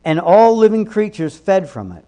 And 0.04 0.20
all 0.20 0.58
living 0.58 0.86
creatures 0.86 1.38
fed 1.38 1.70
from 1.70 1.92
it. 1.92 2.04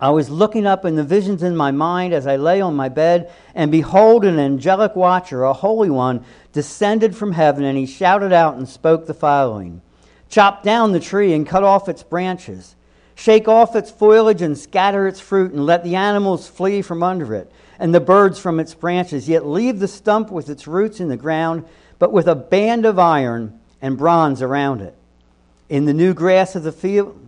I 0.00 0.10
was 0.10 0.30
looking 0.30 0.64
up 0.64 0.84
in 0.84 0.94
the 0.94 1.02
visions 1.02 1.42
in 1.42 1.56
my 1.56 1.72
mind 1.72 2.14
as 2.14 2.24
I 2.24 2.36
lay 2.36 2.60
on 2.60 2.76
my 2.76 2.88
bed, 2.88 3.32
and 3.52 3.72
behold, 3.72 4.24
an 4.24 4.38
angelic 4.38 4.94
watcher, 4.94 5.42
a 5.42 5.52
holy 5.52 5.90
one, 5.90 6.24
descended 6.52 7.16
from 7.16 7.32
heaven, 7.32 7.64
and 7.64 7.76
he 7.76 7.84
shouted 7.84 8.32
out 8.32 8.54
and 8.54 8.68
spoke 8.68 9.06
the 9.06 9.12
following 9.12 9.82
Chop 10.28 10.62
down 10.62 10.92
the 10.92 11.00
tree 11.00 11.32
and 11.32 11.48
cut 11.48 11.64
off 11.64 11.88
its 11.88 12.04
branches. 12.04 12.76
Shake 13.16 13.48
off 13.48 13.74
its 13.74 13.90
foliage 13.90 14.40
and 14.40 14.56
scatter 14.56 15.08
its 15.08 15.18
fruit, 15.18 15.50
and 15.50 15.66
let 15.66 15.82
the 15.82 15.96
animals 15.96 16.46
flee 16.46 16.80
from 16.80 17.02
under 17.02 17.34
it, 17.34 17.50
and 17.80 17.92
the 17.92 17.98
birds 17.98 18.38
from 18.38 18.60
its 18.60 18.72
branches. 18.72 19.28
Yet 19.28 19.44
leave 19.44 19.80
the 19.80 19.88
stump 19.88 20.30
with 20.30 20.48
its 20.48 20.68
roots 20.68 21.00
in 21.00 21.08
the 21.08 21.16
ground 21.16 21.64
but 21.98 22.12
with 22.12 22.26
a 22.26 22.34
band 22.34 22.86
of 22.86 22.98
iron 22.98 23.58
and 23.80 23.96
bronze 23.96 24.42
around 24.42 24.80
it. 24.80 24.94
In 25.68 25.84
the 25.84 25.94
new 25.94 26.14
grass 26.14 26.54
of 26.54 26.62
the 26.62 26.72
field, 26.72 27.18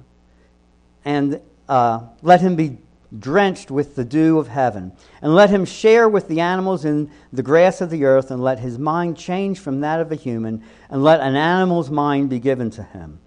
and 1.05 1.41
uh, 1.69 2.01
let 2.23 2.41
him 2.41 2.57
be 2.57 2.79
drenched 3.19 3.71
with 3.71 3.97
the 3.97 4.05
dew 4.05 4.39
of 4.39 4.49
heaven. 4.49 4.93
And 5.21 5.35
let 5.35 5.51
him 5.51 5.65
share 5.65 6.09
with 6.09 6.29
the 6.29 6.41
animals 6.41 6.85
in 6.85 7.11
the 7.33 7.43
grass 7.43 7.81
of 7.81 7.91
the 7.91 8.05
earth, 8.05 8.31
and 8.31 8.43
let 8.43 8.61
his 8.61 8.79
mind 8.79 9.17
change 9.17 9.59
from 9.59 9.81
that 9.81 10.01
of 10.01 10.13
a 10.13 10.17
human, 10.17 10.63
and 10.89 11.03
let 11.03 11.21
an 11.21 11.37
animal's 11.37 11.91
mind 11.91 12.31
be 12.31 12.39
given 12.39 12.71
to 12.71 12.83
him. 12.83 13.19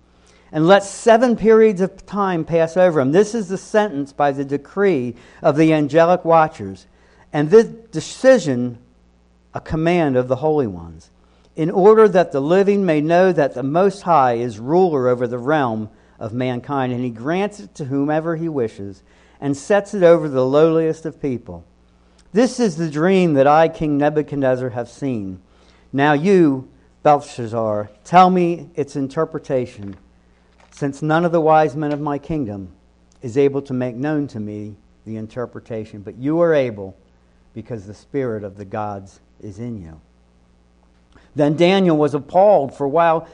And 0.52 0.68
let 0.68 0.84
seven 0.84 1.36
periods 1.36 1.82
of 1.82 2.06
time 2.06 2.46
pass 2.46 2.78
over 2.78 3.00
him. 3.00 3.12
This 3.12 3.34
is 3.34 3.48
the 3.50 3.58
sentence 3.58 4.14
by 4.14 4.32
the 4.32 4.46
decree 4.46 5.16
of 5.42 5.58
the 5.58 5.74
angelic 5.74 6.24
watchers, 6.24 6.86
and 7.32 7.50
this 7.50 7.66
decision 7.66 8.78
a 9.54 9.62
command 9.62 10.16
of 10.16 10.28
the 10.28 10.38
holy 10.38 10.68
ones 10.68 11.12
in 11.56 11.70
order 11.70 12.08
that 12.08 12.32
the 12.32 12.40
living 12.40 12.86
may 12.86 13.00
know 13.00 13.32
that 13.32 13.54
the 13.54 13.64
Most 13.64 14.02
High 14.02 14.34
is 14.34 14.60
ruler 14.60 15.08
over 15.08 15.28
the 15.28 15.38
realm 15.38 15.90
of 16.20 16.34
mankind, 16.34 16.92
and 16.94 17.04
he 17.04 17.10
grants 17.10 17.60
it 17.60 17.76
to 17.76 17.86
whomever 17.86 18.36
he 18.36 18.50
wishes, 18.50 19.04
and 19.40 19.56
sets 19.56 19.94
it 19.94 20.04
over 20.04 20.30
the 20.30 20.46
lowliest 20.46 21.06
of 21.06 21.22
people. 21.22 21.64
This 22.32 22.60
is 22.60 22.78
the 22.78 22.90
dream 22.90 23.34
that 23.34 23.46
I, 23.46 23.68
King 23.68 23.98
Nebuchadnezzar, 23.98 24.70
have 24.70 24.90
seen. 24.90 25.42
Now 25.92 26.14
you, 26.14 26.70
Belshazzar, 27.04 27.92
tell 28.04 28.30
me 28.30 28.70
its 28.74 28.96
interpretation, 28.96 29.96
since 30.72 31.04
none 31.04 31.26
of 31.26 31.32
the 31.32 31.42
wise 31.42 31.76
men 31.76 31.92
of 31.92 32.02
my 32.02 32.18
kingdom 32.18 32.72
is 33.22 33.38
able 33.38 33.62
to 33.64 33.74
make 33.74 33.96
known 33.96 34.28
to 34.28 34.40
me 34.40 34.76
the 35.06 35.18
interpretation, 35.18 36.02
but 36.02 36.16
you 36.16 36.40
are 36.42 36.54
able, 36.54 36.98
because 37.54 37.86
the 37.86 37.94
Spirit 37.94 38.44
of 38.44 38.58
the 38.58 38.66
gods 38.66 39.20
is 39.40 39.60
in 39.60 39.80
you. 39.80 40.02
Then 41.36 41.56
Daniel 41.56 41.98
was 41.98 42.14
appalled 42.14 42.74
for 42.74 42.88
while. 42.88 43.28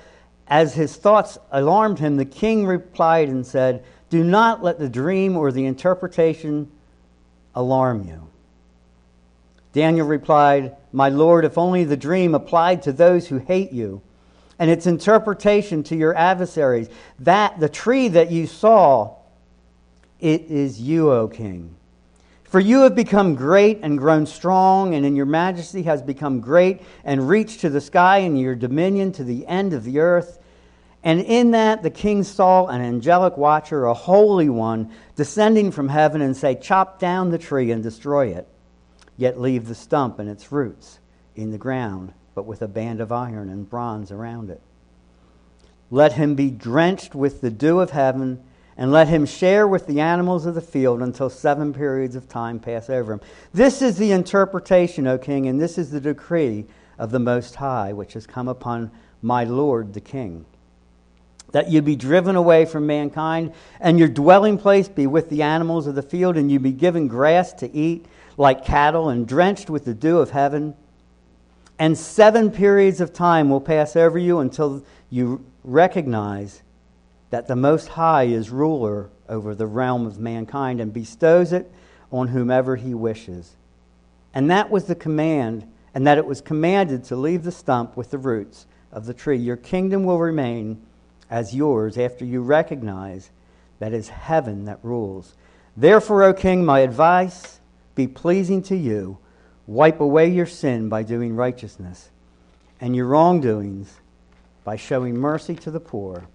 As 0.48 0.74
his 0.74 0.96
thoughts 0.96 1.38
alarmed 1.52 2.00
him, 2.00 2.18
the 2.18 2.26
king 2.26 2.66
replied 2.66 3.30
and 3.30 3.46
said, 3.46 3.84
Do 4.10 4.24
not 4.24 4.64
let 4.64 4.80
the 4.80 4.90
dream 4.90 5.38
or 5.38 5.52
the 5.52 5.66
interpretation 5.66 6.72
alarm 7.54 8.08
you. 8.08 8.28
Daniel 9.74 10.08
replied, 10.08 10.76
My 10.92 11.10
Lord, 11.10 11.46
if 11.46 11.58
only 11.58 11.84
the 11.84 11.98
dream 11.98 12.34
applied 12.34 12.82
to 12.84 12.92
those 12.92 13.28
who 13.28 13.38
hate 13.38 13.72
you, 13.72 14.02
and 14.58 14.70
its 14.70 14.88
interpretation 14.88 15.84
to 15.84 15.96
your 15.96 16.16
adversaries, 16.16 16.90
that 17.20 17.60
the 17.60 17.70
tree 17.70 18.08
that 18.10 18.32
you 18.32 18.48
saw, 18.48 19.16
it 20.20 20.42
is 20.50 20.82
you, 20.82 21.12
O 21.12 21.28
king. 21.28 21.76
For 22.50 22.60
you 22.60 22.82
have 22.82 22.96
become 22.96 23.36
great 23.36 23.80
and 23.84 24.00
grown 24.00 24.26
strong, 24.26 24.96
and 24.96 25.06
in 25.06 25.16
your 25.16 25.28
majesty 25.28 25.84
has 25.84 26.02
become 26.02 26.40
great 26.40 26.82
and 27.04 27.30
reached 27.30 27.62
to 27.62 27.70
the 27.70 27.80
sky, 27.80 28.20
and 28.20 28.40
your 28.40 28.56
dominion 28.56 29.12
to 29.14 29.24
the 29.24 29.46
end 29.46 29.74
of 29.74 29.84
the 29.84 30.00
earth. 30.00 30.40
And 31.04 31.22
in 31.22 31.52
that 31.52 31.84
the 31.84 31.92
king 31.92 32.24
saw 32.24 32.66
an 32.66 32.82
angelic 32.82 33.38
watcher, 33.38 33.86
a 33.86 33.94
holy 33.94 34.50
one, 34.50 34.92
descending 35.16 35.72
from 35.72 35.90
heaven 35.90 36.22
and 36.22 36.36
say, 36.36 36.56
Chop 36.56 37.00
down 37.00 37.30
the 37.30 37.38
tree 37.38 37.70
and 37.72 37.84
destroy 37.84 38.30
it, 38.30 38.48
yet 39.16 39.40
leave 39.40 39.68
the 39.68 39.76
stump 39.76 40.18
and 40.18 40.28
its 40.28 40.52
roots 40.52 41.00
in 41.36 41.52
the 41.52 41.58
ground, 41.60 42.14
but 42.34 42.48
with 42.48 42.64
a 42.64 42.68
band 42.68 43.00
of 43.00 43.12
iron 43.12 43.50
and 43.50 43.70
bronze 43.70 44.12
around 44.12 44.50
it. 44.50 44.62
Let 45.92 46.14
him 46.14 46.34
be 46.34 46.50
drenched 46.50 47.14
with 47.14 47.42
the 47.42 47.52
dew 47.52 47.80
of 47.80 47.92
heaven 47.92 48.44
and 48.80 48.94
let 48.94 49.10
him 49.10 49.26
share 49.26 49.68
with 49.68 49.86
the 49.88 50.00
animals 50.00 50.46
of 50.46 50.56
the 50.56 50.62
field 50.62 51.02
until 51.02 51.30
seven 51.30 51.74
periods 51.74 52.16
of 52.16 52.30
time 52.30 52.60
pass 52.60 52.90
over 52.90 53.12
him. 53.12 53.20
This 53.54 53.82
is 53.82 53.98
the 53.98 54.14
interpretation, 54.14 55.06
O 55.06 55.18
king, 55.18 55.48
and 55.48 55.60
this 55.60 55.78
is 55.78 55.92
the 55.92 56.00
decree 56.00 56.66
of 56.98 57.12
the 57.12 57.20
Most 57.20 57.56
High, 57.56 57.92
which 57.92 58.14
has 58.14 58.26
come 58.26 58.48
upon 58.48 58.90
my 59.22 59.44
Lord 59.44 59.94
the 59.94 60.00
king. 60.00 60.46
That 61.52 61.70
you 61.70 61.82
be 61.82 61.98
driven 61.98 62.38
away 62.38 62.64
from 62.64 62.88
mankind, 62.88 63.52
and 63.82 64.00
your 64.00 64.08
dwelling 64.08 64.58
place 64.58 64.88
be 64.88 65.08
with 65.08 65.30
the 65.30 65.42
animals 65.42 65.86
of 65.86 65.96
the 65.96 66.02
field, 66.02 66.38
and 66.38 66.50
you 66.50 66.58
be 66.58 66.72
given 66.72 67.10
grass 67.10 67.52
to 67.56 67.76
eat 67.76 68.06
like 68.38 68.64
cattle, 68.64 69.10
and 69.10 69.28
drenched 69.28 69.70
with 69.70 69.84
the 69.84 69.94
dew 69.94 70.20
of 70.20 70.32
heaven. 70.32 70.74
And 71.78 71.98
seven 71.98 72.50
periods 72.50 73.02
of 73.02 73.12
time 73.12 73.50
will 73.50 73.60
pass 73.60 73.98
over 73.98 74.18
you 74.18 74.40
until 74.40 74.86
you 75.10 75.44
recognize 75.66 76.62
that 77.30 77.48
the 77.48 77.56
Most 77.56 77.90
High 77.90 78.24
is 78.24 78.50
ruler 78.50 79.10
over 79.28 79.54
the 79.54 79.68
realm 79.68 80.06
of 80.06 80.20
mankind 80.20 80.82
and 80.82 80.94
bestows 80.94 81.54
it 81.54 81.72
on 82.12 82.30
whomever 82.30 82.76
he 82.76 82.94
wishes. 82.94 83.56
And 84.34 84.50
that 84.50 84.70
was 84.70 84.86
the 84.86 84.96
command, 84.96 85.72
and 85.94 86.06
that 86.08 86.18
it 86.18 86.26
was 86.26 86.42
commanded 86.42 87.04
to 87.06 87.16
leave 87.16 87.44
the 87.44 87.52
stump 87.52 87.96
with 87.98 88.12
the 88.12 88.18
roots 88.18 88.66
of 88.92 89.06
the 89.06 89.14
tree. 89.14 89.38
Your 89.38 89.58
kingdom 89.58 90.04
will 90.04 90.20
remain 90.20 90.82
as 91.30 91.56
yours 91.56 91.98
after 91.98 92.26
you 92.26 92.42
recognize 92.42 93.30
that 93.80 93.94
it's 93.94 94.10
heaven 94.10 94.66
that 94.66 94.80
rules. 94.84 95.36
Therefore, 95.78 96.24
O 96.24 96.34
king, 96.34 96.66
my 96.66 96.80
advice 96.80 97.60
be 97.96 98.08
pleasing 98.08 98.62
to 98.64 98.76
you. 98.76 99.18
Wipe 99.68 100.00
away 100.00 100.30
your 100.30 100.48
sin 100.48 100.90
by 100.90 101.04
doing 101.04 101.36
righteousness, 101.36 102.10
and 102.82 102.96
your 102.96 103.06
wrongdoings 103.06 104.00
by 104.64 104.76
showing 104.76 105.16
mercy 105.16 105.56
to 105.56 105.72
the 105.72 105.80
poor, 105.80 106.28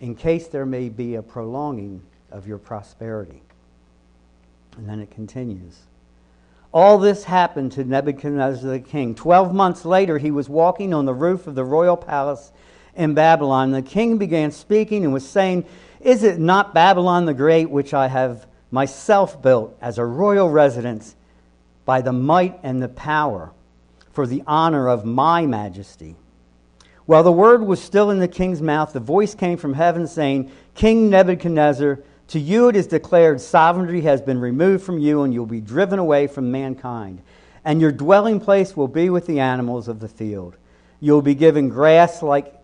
in 0.00 0.14
case 0.14 0.48
there 0.48 0.66
may 0.66 0.88
be 0.88 1.14
a 1.14 1.22
prolonging 1.22 2.02
of 2.30 2.46
your 2.46 2.58
prosperity. 2.58 3.42
And 4.76 4.88
then 4.88 5.00
it 5.00 5.10
continues. 5.10 5.78
All 6.72 6.98
this 6.98 7.24
happened 7.24 7.72
to 7.72 7.84
Nebuchadnezzar 7.84 8.68
the 8.68 8.80
king. 8.80 9.14
Twelve 9.14 9.54
months 9.54 9.84
later, 9.84 10.18
he 10.18 10.32
was 10.32 10.48
walking 10.48 10.92
on 10.92 11.04
the 11.04 11.14
roof 11.14 11.46
of 11.46 11.54
the 11.54 11.64
royal 11.64 11.96
palace 11.96 12.50
in 12.96 13.14
Babylon. 13.14 13.70
The 13.70 13.82
king 13.82 14.18
began 14.18 14.50
speaking 14.50 15.04
and 15.04 15.12
was 15.12 15.28
saying, 15.28 15.64
Is 16.00 16.24
it 16.24 16.40
not 16.40 16.74
Babylon 16.74 17.26
the 17.26 17.34
Great, 17.34 17.70
which 17.70 17.94
I 17.94 18.08
have 18.08 18.46
myself 18.72 19.40
built 19.40 19.76
as 19.80 19.98
a 19.98 20.04
royal 20.04 20.50
residence 20.50 21.14
by 21.84 22.00
the 22.00 22.12
might 22.12 22.58
and 22.64 22.82
the 22.82 22.88
power 22.88 23.52
for 24.10 24.26
the 24.26 24.42
honor 24.46 24.88
of 24.88 25.04
my 25.04 25.46
majesty? 25.46 26.16
While 27.06 27.22
the 27.22 27.32
word 27.32 27.62
was 27.62 27.82
still 27.82 28.10
in 28.10 28.18
the 28.18 28.28
king's 28.28 28.62
mouth, 28.62 28.92
the 28.92 29.00
voice 29.00 29.34
came 29.34 29.58
from 29.58 29.74
heaven 29.74 30.06
saying, 30.06 30.50
King 30.74 31.10
Nebuchadnezzar, 31.10 32.00
to 32.28 32.38
you 32.38 32.68
it 32.68 32.76
is 32.76 32.86
declared 32.86 33.40
sovereignty 33.40 34.00
has 34.02 34.22
been 34.22 34.40
removed 34.40 34.84
from 34.84 34.98
you, 34.98 35.22
and 35.22 35.34
you'll 35.34 35.44
be 35.44 35.60
driven 35.60 35.98
away 35.98 36.26
from 36.26 36.50
mankind. 36.50 37.20
And 37.64 37.80
your 37.80 37.92
dwelling 37.92 38.40
place 38.40 38.76
will 38.76 38.88
be 38.88 39.10
with 39.10 39.26
the 39.26 39.40
animals 39.40 39.88
of 39.88 40.00
the 40.00 40.08
field. 40.08 40.56
You'll 41.00 41.22
be 41.22 41.34
given 41.34 41.68
grass 41.68 42.22
like 42.22 42.54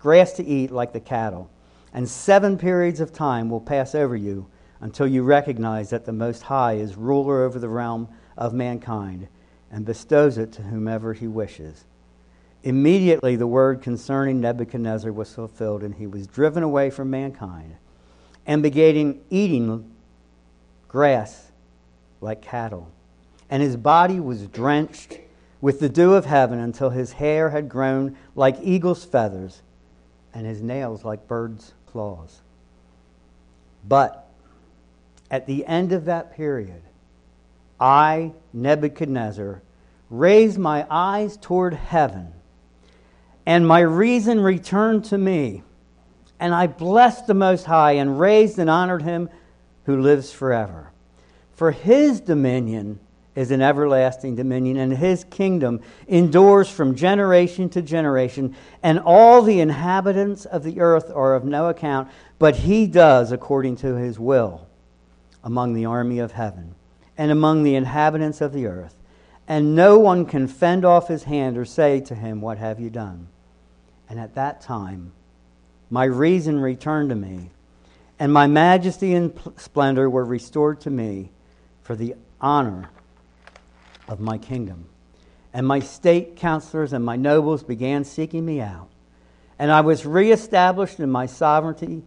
grass 0.00 0.32
to 0.32 0.44
eat 0.44 0.70
like 0.70 0.92
the 0.92 1.00
cattle. 1.00 1.50
And 1.92 2.08
seven 2.08 2.58
periods 2.58 3.00
of 3.00 3.12
time 3.12 3.48
will 3.48 3.60
pass 3.60 3.94
over 3.94 4.16
you 4.16 4.46
until 4.80 5.06
you 5.06 5.22
recognize 5.22 5.90
that 5.90 6.04
the 6.04 6.12
Most 6.12 6.42
High 6.42 6.74
is 6.74 6.96
ruler 6.96 7.42
over 7.44 7.58
the 7.58 7.68
realm 7.68 8.08
of 8.36 8.52
mankind 8.52 9.28
and 9.70 9.84
bestows 9.84 10.38
it 10.38 10.52
to 10.52 10.62
whomever 10.62 11.12
he 11.12 11.26
wishes. 11.26 11.84
Immediately 12.62 13.36
the 13.36 13.46
word 13.46 13.82
concerning 13.82 14.40
Nebuchadnezzar 14.40 15.12
was 15.12 15.32
fulfilled, 15.32 15.82
and 15.82 15.94
he 15.94 16.06
was 16.06 16.26
driven 16.26 16.62
away 16.62 16.90
from 16.90 17.10
mankind 17.10 17.76
and 18.46 18.62
began 18.62 19.20
eating 19.30 19.90
grass 20.88 21.52
like 22.20 22.42
cattle. 22.42 22.90
And 23.50 23.62
his 23.62 23.76
body 23.76 24.18
was 24.20 24.46
drenched 24.46 25.18
with 25.60 25.80
the 25.80 25.88
dew 25.88 26.14
of 26.14 26.24
heaven 26.24 26.58
until 26.58 26.90
his 26.90 27.12
hair 27.12 27.50
had 27.50 27.68
grown 27.68 28.16
like 28.34 28.56
eagle's 28.62 29.04
feathers 29.04 29.62
and 30.34 30.46
his 30.46 30.62
nails 30.62 31.04
like 31.04 31.28
birds' 31.28 31.74
claws. 31.86 32.40
But 33.86 34.28
at 35.30 35.46
the 35.46 35.66
end 35.66 35.92
of 35.92 36.04
that 36.06 36.34
period, 36.34 36.82
I, 37.80 38.32
Nebuchadnezzar, 38.52 39.62
raised 40.10 40.58
my 40.58 40.86
eyes 40.90 41.36
toward 41.36 41.74
heaven, 41.74 42.32
and 43.48 43.66
my 43.66 43.80
reason 43.80 44.40
returned 44.40 45.06
to 45.06 45.16
me. 45.16 45.62
And 46.38 46.54
I 46.54 46.66
blessed 46.66 47.26
the 47.26 47.32
Most 47.32 47.64
High 47.64 47.92
and 47.92 48.20
raised 48.20 48.58
and 48.58 48.68
honored 48.68 49.00
him 49.00 49.30
who 49.84 50.02
lives 50.02 50.30
forever. 50.30 50.92
For 51.54 51.70
his 51.70 52.20
dominion 52.20 53.00
is 53.34 53.50
an 53.50 53.62
everlasting 53.62 54.36
dominion, 54.36 54.76
and 54.76 54.92
his 54.92 55.24
kingdom 55.24 55.80
endures 56.06 56.68
from 56.68 56.94
generation 56.94 57.70
to 57.70 57.80
generation, 57.80 58.54
and 58.82 58.98
all 58.98 59.40
the 59.40 59.60
inhabitants 59.60 60.44
of 60.44 60.62
the 60.62 60.80
earth 60.80 61.10
are 61.14 61.34
of 61.34 61.46
no 61.46 61.70
account, 61.70 62.10
but 62.38 62.54
he 62.54 62.86
does 62.86 63.32
according 63.32 63.76
to 63.76 63.94
his 63.94 64.18
will 64.18 64.68
among 65.42 65.72
the 65.72 65.86
army 65.86 66.18
of 66.18 66.32
heaven 66.32 66.74
and 67.16 67.30
among 67.30 67.62
the 67.62 67.76
inhabitants 67.76 68.42
of 68.42 68.52
the 68.52 68.66
earth. 68.66 68.94
And 69.48 69.74
no 69.74 69.98
one 69.98 70.26
can 70.26 70.48
fend 70.48 70.84
off 70.84 71.08
his 71.08 71.22
hand 71.22 71.56
or 71.56 71.64
say 71.64 72.00
to 72.00 72.14
him, 72.14 72.42
What 72.42 72.58
have 72.58 72.78
you 72.78 72.90
done? 72.90 73.28
And 74.08 74.18
at 74.18 74.34
that 74.36 74.60
time, 74.60 75.12
my 75.90 76.04
reason 76.04 76.60
returned 76.60 77.10
to 77.10 77.14
me, 77.14 77.50
and 78.18 78.32
my 78.32 78.46
majesty 78.46 79.14
and 79.14 79.38
splendor 79.56 80.08
were 80.08 80.24
restored 80.24 80.80
to 80.82 80.90
me 80.90 81.30
for 81.82 81.94
the 81.94 82.14
honor 82.40 82.90
of 84.06 84.20
my 84.20 84.38
kingdom. 84.38 84.86
And 85.52 85.66
my 85.66 85.80
state 85.80 86.36
counselors 86.36 86.92
and 86.92 87.04
my 87.04 87.16
nobles 87.16 87.62
began 87.62 88.04
seeking 88.04 88.44
me 88.44 88.60
out. 88.60 88.88
And 89.58 89.70
I 89.70 89.80
was 89.80 90.06
reestablished 90.06 91.00
in 91.00 91.10
my 91.10 91.26
sovereignty, 91.26 92.02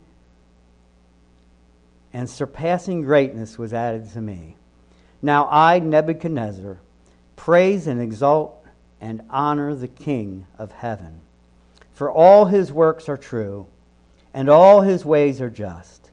and 2.14 2.30
surpassing 2.30 3.02
greatness 3.04 3.58
was 3.58 3.74
added 3.74 4.12
to 4.14 4.22
me. 4.22 4.56
Now 5.22 5.48
I, 5.50 5.80
Nebuchadnezzar, 5.80 6.78
praise 7.36 7.88
and 7.88 8.02
exalt 8.02 8.66
and 9.00 9.24
honor 9.30 9.76
the 9.76 9.88
King 9.88 10.46
of 10.58 10.72
heaven. 10.72 11.22
For 12.02 12.10
all 12.10 12.46
his 12.46 12.74
works 12.74 13.08
are 13.10 13.16
true, 13.16 13.68
and 14.34 14.50
all 14.50 14.82
his 14.82 15.06
ways 15.06 15.40
are 15.40 15.52
just, 15.52 16.10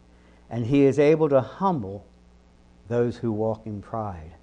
and 0.50 0.66
he 0.66 0.84
is 0.84 0.98
able 0.98 1.30
to 1.30 1.40
humble 1.40 2.04
those 2.88 3.16
who 3.16 3.32
walk 3.32 3.64
in 3.64 3.80
pride. 3.80 4.34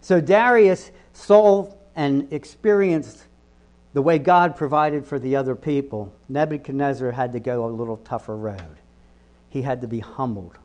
So 0.00 0.20
Darius 0.20 0.92
saw 1.12 1.72
and 1.96 2.32
experienced 2.32 3.24
the 3.94 4.00
way 4.00 4.20
God 4.20 4.54
provided 4.54 5.04
for 5.04 5.18
the 5.18 5.34
other 5.34 5.56
people. 5.56 6.14
Nebuchadnezzar 6.28 7.10
had 7.10 7.32
to 7.32 7.40
go 7.40 7.64
a 7.64 7.66
little 7.66 7.96
tougher 7.96 8.36
road. 8.36 8.76
He 9.50 9.62
had 9.62 9.80
to 9.80 9.88
be 9.88 9.98
humbled. 9.98 10.56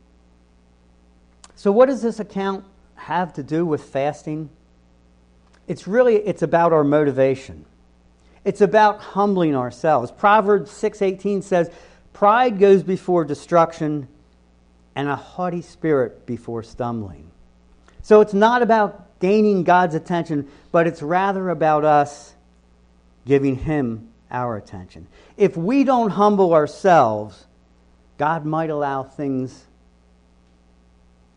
So 1.56 1.72
what 1.72 1.86
does 1.86 2.00
this 2.00 2.20
account 2.20 2.64
have 2.94 3.32
to 3.32 3.42
do 3.42 3.66
with 3.66 3.82
fasting? 3.82 4.50
It's 5.66 5.88
really 5.88 6.14
it's 6.14 6.42
about 6.42 6.72
our 6.72 6.84
motivation. 6.84 7.64
It's 8.48 8.62
about 8.62 9.00
humbling 9.00 9.54
ourselves. 9.54 10.10
Proverbs 10.10 10.70
6:18 10.70 11.42
says, 11.42 11.70
Pride 12.14 12.58
goes 12.58 12.82
before 12.82 13.26
destruction, 13.26 14.08
and 14.94 15.06
a 15.06 15.16
haughty 15.16 15.60
spirit 15.60 16.24
before 16.24 16.62
stumbling. 16.62 17.30
So 18.00 18.22
it's 18.22 18.32
not 18.32 18.62
about 18.62 19.20
gaining 19.20 19.64
God's 19.64 19.94
attention, 19.94 20.48
but 20.72 20.86
it's 20.86 21.02
rather 21.02 21.50
about 21.50 21.84
us 21.84 22.32
giving 23.26 23.54
Him 23.54 24.08
our 24.30 24.56
attention. 24.56 25.08
If 25.36 25.54
we 25.54 25.84
don't 25.84 26.08
humble 26.08 26.54
ourselves, 26.54 27.44
God 28.16 28.46
might 28.46 28.70
allow 28.70 29.02
things 29.02 29.66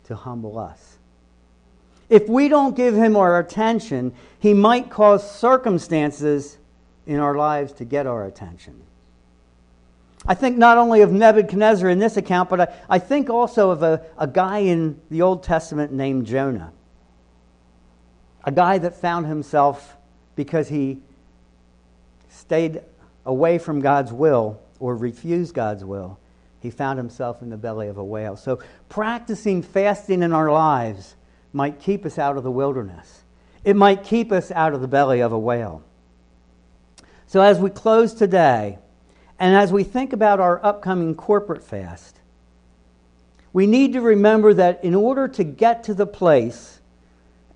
to 0.04 0.14
humble 0.16 0.58
us. 0.58 0.96
If 2.08 2.26
we 2.26 2.48
don't 2.48 2.74
give 2.74 2.94
Him 2.94 3.16
our 3.16 3.38
attention, 3.38 4.14
He 4.38 4.54
might 4.54 4.88
cause 4.88 5.30
circumstances 5.30 6.56
in 7.06 7.18
our 7.18 7.34
lives 7.34 7.72
to 7.74 7.84
get 7.84 8.06
our 8.06 8.24
attention. 8.24 8.82
I 10.24 10.34
think 10.34 10.56
not 10.56 10.78
only 10.78 11.00
of 11.00 11.10
Nebuchadnezzar 11.10 11.88
in 11.88 11.98
this 11.98 12.16
account, 12.16 12.48
but 12.48 12.60
I, 12.60 12.74
I 12.88 12.98
think 12.98 13.28
also 13.28 13.70
of 13.70 13.82
a, 13.82 14.04
a 14.16 14.26
guy 14.26 14.58
in 14.58 15.00
the 15.10 15.22
Old 15.22 15.42
Testament 15.42 15.92
named 15.92 16.26
Jonah. 16.26 16.72
A 18.44 18.52
guy 18.52 18.78
that 18.78 18.94
found 18.94 19.26
himself 19.26 19.96
because 20.36 20.68
he 20.68 21.00
stayed 22.28 22.82
away 23.26 23.58
from 23.58 23.80
God's 23.80 24.12
will 24.12 24.60
or 24.78 24.96
refused 24.96 25.54
God's 25.54 25.84
will. 25.84 26.18
He 26.60 26.70
found 26.70 26.98
himself 26.98 27.42
in 27.42 27.50
the 27.50 27.56
belly 27.56 27.88
of 27.88 27.98
a 27.98 28.04
whale. 28.04 28.36
So, 28.36 28.60
practicing 28.88 29.62
fasting 29.62 30.22
in 30.22 30.32
our 30.32 30.50
lives 30.50 31.16
might 31.52 31.80
keep 31.80 32.06
us 32.06 32.18
out 32.18 32.36
of 32.36 32.44
the 32.44 32.50
wilderness. 32.50 33.22
It 33.64 33.74
might 33.74 34.04
keep 34.04 34.30
us 34.30 34.50
out 34.52 34.72
of 34.72 34.80
the 34.80 34.88
belly 34.88 35.20
of 35.20 35.32
a 35.32 35.38
whale. 35.38 35.82
So, 37.32 37.40
as 37.40 37.58
we 37.58 37.70
close 37.70 38.12
today, 38.12 38.76
and 39.38 39.56
as 39.56 39.72
we 39.72 39.84
think 39.84 40.12
about 40.12 40.38
our 40.38 40.62
upcoming 40.62 41.14
corporate 41.14 41.64
fast, 41.64 42.20
we 43.54 43.66
need 43.66 43.94
to 43.94 44.02
remember 44.02 44.52
that 44.52 44.84
in 44.84 44.94
order 44.94 45.26
to 45.28 45.42
get 45.42 45.84
to 45.84 45.94
the 45.94 46.06
place 46.06 46.80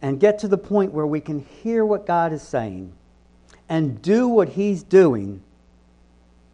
and 0.00 0.18
get 0.18 0.38
to 0.38 0.48
the 0.48 0.56
point 0.56 0.94
where 0.94 1.06
we 1.06 1.20
can 1.20 1.40
hear 1.40 1.84
what 1.84 2.06
God 2.06 2.32
is 2.32 2.40
saying 2.40 2.94
and 3.68 4.00
do 4.00 4.26
what 4.26 4.48
He's 4.48 4.82
doing, 4.82 5.42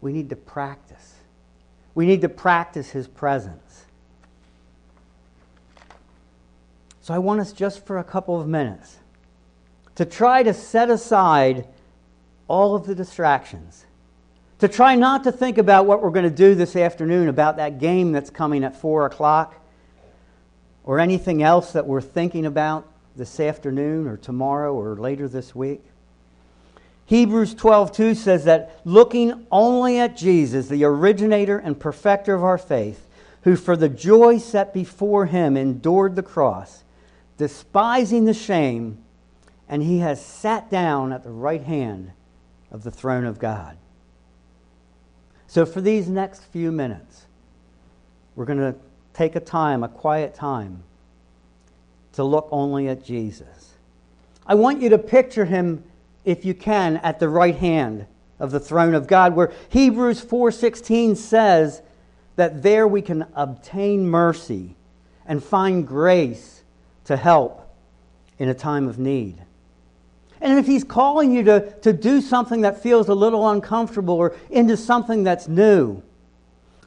we 0.01 0.11
need 0.11 0.29
to 0.29 0.35
practice. 0.35 1.15
We 1.95 2.05
need 2.05 2.19
to 2.23 2.29
practice 2.29 2.89
His 2.89 3.07
presence. 3.07 3.85
So 6.99 7.13
I 7.13 7.19
want 7.19 7.39
us 7.39 7.53
just 7.53 7.85
for 7.85 7.99
a 7.99 8.03
couple 8.03 8.41
of 8.41 8.49
minutes 8.49 8.97
to 9.95 10.03
try 10.03 10.43
to 10.43 10.53
set 10.53 10.89
aside 10.89 11.69
all 12.47 12.75
of 12.75 12.85
the 12.85 12.95
distractions 12.95 13.85
To 14.63 14.69
try 14.69 14.95
not 14.95 15.25
to 15.25 15.31
think 15.33 15.57
about 15.57 15.87
what 15.87 16.01
we're 16.01 16.09
going 16.09 16.23
to 16.23 16.31
do 16.31 16.55
this 16.55 16.77
afternoon, 16.77 17.27
about 17.27 17.57
that 17.57 17.79
game 17.79 18.13
that's 18.13 18.29
coming 18.29 18.63
at 18.63 18.79
4 18.79 19.05
o'clock, 19.07 19.55
or 20.85 20.99
anything 21.01 21.43
else 21.43 21.73
that 21.73 21.85
we're 21.85 21.99
thinking 21.99 22.45
about 22.45 22.87
this 23.13 23.41
afternoon 23.41 24.07
or 24.07 24.15
tomorrow 24.15 24.73
or 24.73 24.95
later 24.95 25.27
this 25.27 25.53
week. 25.53 25.81
Hebrews 27.05 27.55
12:2 27.55 28.15
says 28.15 28.45
that 28.45 28.79
looking 28.85 29.45
only 29.51 29.99
at 29.99 30.15
Jesus, 30.15 30.69
the 30.69 30.85
originator 30.85 31.57
and 31.57 31.77
perfecter 31.77 32.33
of 32.33 32.45
our 32.45 32.57
faith, 32.57 33.05
who 33.41 33.57
for 33.57 33.75
the 33.75 33.89
joy 33.89 34.37
set 34.37 34.73
before 34.73 35.25
him 35.25 35.57
endured 35.57 36.15
the 36.15 36.23
cross, 36.23 36.85
despising 37.37 38.23
the 38.23 38.33
shame, 38.33 38.97
and 39.67 39.83
he 39.83 39.99
has 39.99 40.23
sat 40.23 40.71
down 40.71 41.11
at 41.11 41.23
the 41.23 41.31
right 41.31 41.63
hand 41.63 42.13
of 42.73 42.83
the 42.83 42.91
throne 42.91 43.25
of 43.25 43.39
God. 43.39 43.77
So 45.47 45.65
for 45.65 45.79
these 45.79 46.09
next 46.09 46.43
few 46.45 46.71
minutes, 46.71 47.27
we're 48.35 48.45
going 48.45 48.57
to 48.57 48.75
take 49.13 49.35
a 49.35 49.39
time, 49.39 49.83
a 49.83 49.87
quiet 49.87 50.33
time, 50.33 50.83
to 52.13 52.23
look 52.23 52.47
only 52.51 52.87
at 52.89 53.05
Jesus. 53.05 53.73
I 54.45 54.55
want 54.55 54.81
you 54.81 54.89
to 54.89 54.97
picture 54.97 55.45
him 55.45 55.83
if 56.25 56.43
you 56.43 56.53
can 56.53 56.97
at 56.97 57.19
the 57.19 57.29
right 57.29 57.55
hand 57.55 58.07
of 58.39 58.51
the 58.51 58.59
throne 58.59 58.95
of 58.95 59.07
God 59.07 59.35
where 59.35 59.51
Hebrews 59.69 60.23
4:16 60.23 61.15
says 61.15 61.81
that 62.35 62.63
there 62.63 62.87
we 62.87 63.01
can 63.01 63.25
obtain 63.35 64.07
mercy 64.07 64.75
and 65.25 65.43
find 65.43 65.87
grace 65.87 66.63
to 67.05 67.15
help 67.15 67.69
in 68.39 68.49
a 68.49 68.53
time 68.53 68.87
of 68.87 68.97
need. 68.97 69.43
And 70.43 70.59
if 70.59 70.67
he's 70.67 70.83
calling 70.83 71.31
you 71.31 71.41
to, 71.43 71.71
to 71.79 71.93
do 71.93 72.19
something 72.19 72.61
that 72.61 72.83
feels 72.83 73.07
a 73.07 73.15
little 73.15 73.49
uncomfortable 73.49 74.15
or 74.15 74.35
into 74.49 74.75
something 74.75 75.23
that's 75.23 75.47
new, 75.47 76.03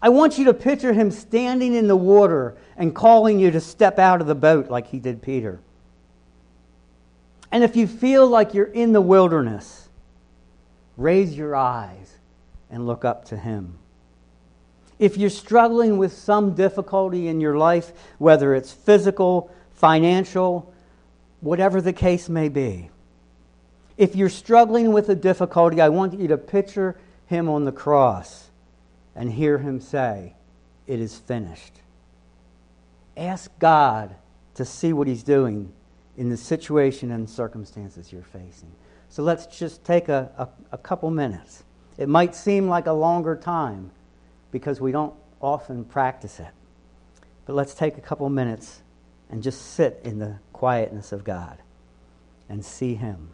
I 0.03 0.11
want 0.11 0.37
you 0.37 0.45
to 0.45 0.55
picture 0.55 0.92
him 0.92 1.11
standing 1.11 1.75
in 1.75 1.88
the 1.88 1.97
water 1.97 2.55
and 2.77 2.95
calling 2.95 3.38
you 3.38 3.51
to 3.53 3.61
step 3.61 3.99
out 3.99 4.21
of 4.21 4.27
the 4.27 4.35
boat 4.35 4.69
like 4.69 4.88
he 4.88 5.01
did 5.01 5.23
Peter. 5.23 5.59
And 7.51 7.64
if 7.64 7.77
you 7.77 7.87
feel 7.87 8.27
like 8.27 8.53
you're 8.53 8.66
in 8.66 8.92
the 8.92 9.01
wilderness, 9.01 9.88
raise 10.99 11.35
your 11.35 11.57
eyes 11.57 12.19
and 12.69 12.87
look 12.87 13.07
up 13.07 13.25
to 13.27 13.38
him. 13.38 13.79
If 14.99 15.16
you're 15.16 15.31
struggling 15.31 15.97
with 15.97 16.12
some 16.12 16.55
difficulty 16.55 17.29
in 17.29 17.40
your 17.40 17.57
life, 17.57 17.92
whether 18.19 18.55
it's 18.55 18.71
physical, 18.71 19.51
financial, 19.73 20.75
whatever 21.40 21.81
the 21.81 21.95
case 21.95 22.29
may 22.29 22.51
be, 22.51 22.90
if 23.97 24.15
you're 24.15 24.29
struggling 24.29 24.93
with 24.93 25.09
a 25.09 25.15
difficulty, 25.15 25.81
I 25.81 25.89
want 25.89 26.19
you 26.19 26.29
to 26.29 26.39
picture 26.39 26.99
him 27.27 27.49
on 27.49 27.65
the 27.65 27.73
cross 27.73 28.51
and 29.15 29.33
hear 29.33 29.59
him 29.59 29.81
say, 29.81 30.35
It 30.87 31.01
is 31.01 31.19
finished. 31.19 31.81
Ask 33.17 33.51
God 33.59 34.15
to 34.55 34.65
see 34.65 34.93
what 34.93 35.07
he's 35.07 35.23
doing 35.23 35.73
in 36.17 36.29
the 36.29 36.37
situation 36.37 37.11
and 37.11 37.29
circumstances 37.29 38.13
you're 38.13 38.23
facing. 38.23 38.73
So 39.09 39.23
let's 39.23 39.47
just 39.47 39.85
take 39.85 40.09
a, 40.09 40.31
a, 40.37 40.49
a 40.73 40.79
couple 40.79 41.11
minutes. 41.11 41.65
It 41.99 42.09
might 42.09 42.35
seem 42.35 42.69
like 42.69 42.87
a 42.87 42.93
longer 42.93 43.37
time 43.37 43.91
because 44.51 44.81
we 44.81 44.93
don't 44.93 45.15
often 45.41 45.85
practice 45.85 46.41
it. 46.41 46.51
But 47.47 47.55
let's 47.55 47.75
take 47.75 47.97
a 47.97 48.01
couple 48.01 48.29
minutes 48.29 48.83
and 49.31 49.43
just 49.43 49.75
sit 49.75 50.01
in 50.05 50.19
the 50.19 50.39
quietness 50.53 51.13
of 51.13 51.25
God 51.25 51.59
and 52.49 52.65
see 52.65 52.95
Him. 52.95 53.31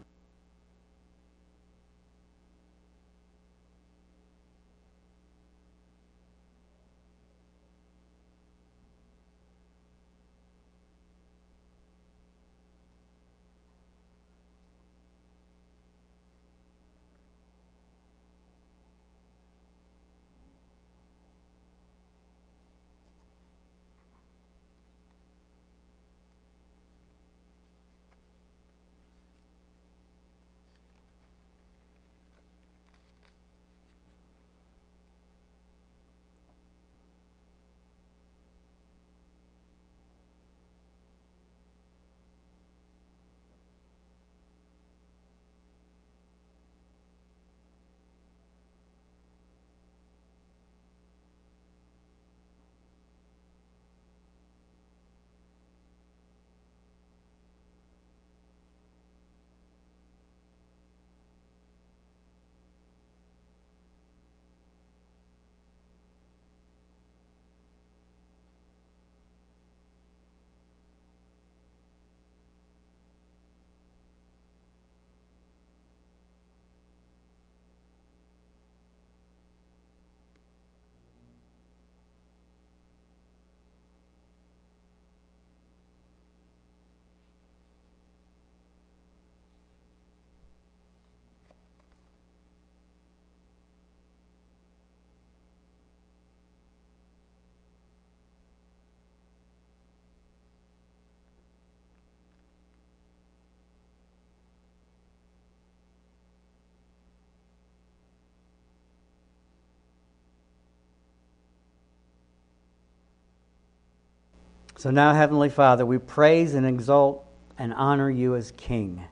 So 114.75 114.89
now, 114.89 115.13
Heavenly 115.13 115.49
Father, 115.49 115.85
we 115.85 115.97
praise 115.97 116.55
and 116.55 116.65
exalt 116.65 117.25
and 117.57 117.73
honor 117.73 118.09
you 118.09 118.35
as 118.35 118.51
King, 118.51 119.03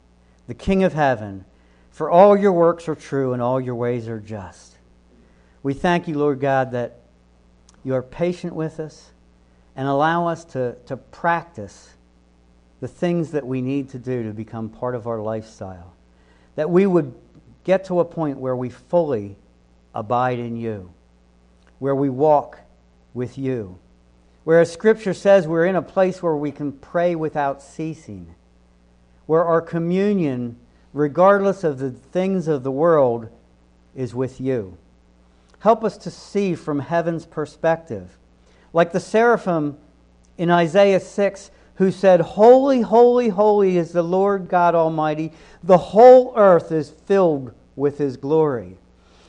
the 0.47 0.53
King 0.53 0.83
of 0.83 0.93
heaven, 0.93 1.45
for 1.91 2.09
all 2.09 2.35
your 2.35 2.51
works 2.51 2.89
are 2.89 2.95
true 2.95 3.33
and 3.33 3.41
all 3.41 3.61
your 3.61 3.75
ways 3.75 4.07
are 4.07 4.19
just. 4.19 4.77
We 5.61 5.73
thank 5.73 6.07
you, 6.07 6.17
Lord 6.17 6.39
God, 6.39 6.71
that 6.71 6.99
you 7.83 7.93
are 7.93 8.01
patient 8.01 8.55
with 8.55 8.79
us 8.79 9.11
and 9.75 9.87
allow 9.87 10.27
us 10.27 10.43
to, 10.45 10.75
to 10.87 10.97
practice 10.97 11.93
the 12.79 12.87
things 12.87 13.31
that 13.31 13.45
we 13.45 13.61
need 13.61 13.89
to 13.89 13.99
do 13.99 14.23
to 14.23 14.33
become 14.33 14.69
part 14.69 14.95
of 14.95 15.05
our 15.05 15.21
lifestyle. 15.21 15.93
That 16.55 16.69
we 16.69 16.87
would 16.87 17.13
get 17.63 17.85
to 17.85 17.99
a 17.99 18.05
point 18.05 18.39
where 18.39 18.55
we 18.55 18.69
fully 18.69 19.37
abide 19.93 20.39
in 20.39 20.57
you, 20.57 20.91
where 21.77 21.95
we 21.95 22.09
walk 22.09 22.59
with 23.13 23.37
you 23.37 23.77
Whereas 24.43 24.71
Scripture 24.71 25.13
says 25.13 25.47
we're 25.47 25.65
in 25.65 25.75
a 25.75 25.81
place 25.81 26.23
where 26.23 26.35
we 26.35 26.51
can 26.51 26.71
pray 26.71 27.15
without 27.15 27.61
ceasing, 27.61 28.35
where 29.27 29.45
our 29.45 29.61
communion, 29.61 30.57
regardless 30.93 31.63
of 31.63 31.77
the 31.77 31.91
things 31.91 32.47
of 32.47 32.63
the 32.63 32.71
world, 32.71 33.29
is 33.95 34.15
with 34.15 34.41
you. 34.41 34.77
Help 35.59 35.83
us 35.83 35.95
to 35.97 36.09
see 36.09 36.55
from 36.55 36.79
heaven's 36.79 37.25
perspective. 37.25 38.17
Like 38.73 38.91
the 38.91 38.99
seraphim 38.99 39.77
in 40.37 40.49
Isaiah 40.49 40.99
6, 40.99 41.51
who 41.75 41.91
said, 41.91 42.21
Holy, 42.21 42.81
holy, 42.81 43.29
holy 43.29 43.77
is 43.77 43.91
the 43.91 44.03
Lord 44.03 44.49
God 44.49 44.73
Almighty. 44.73 45.31
The 45.63 45.77
whole 45.77 46.33
earth 46.35 46.71
is 46.71 46.89
filled 46.89 47.53
with 47.75 47.99
his 47.99 48.17
glory. 48.17 48.77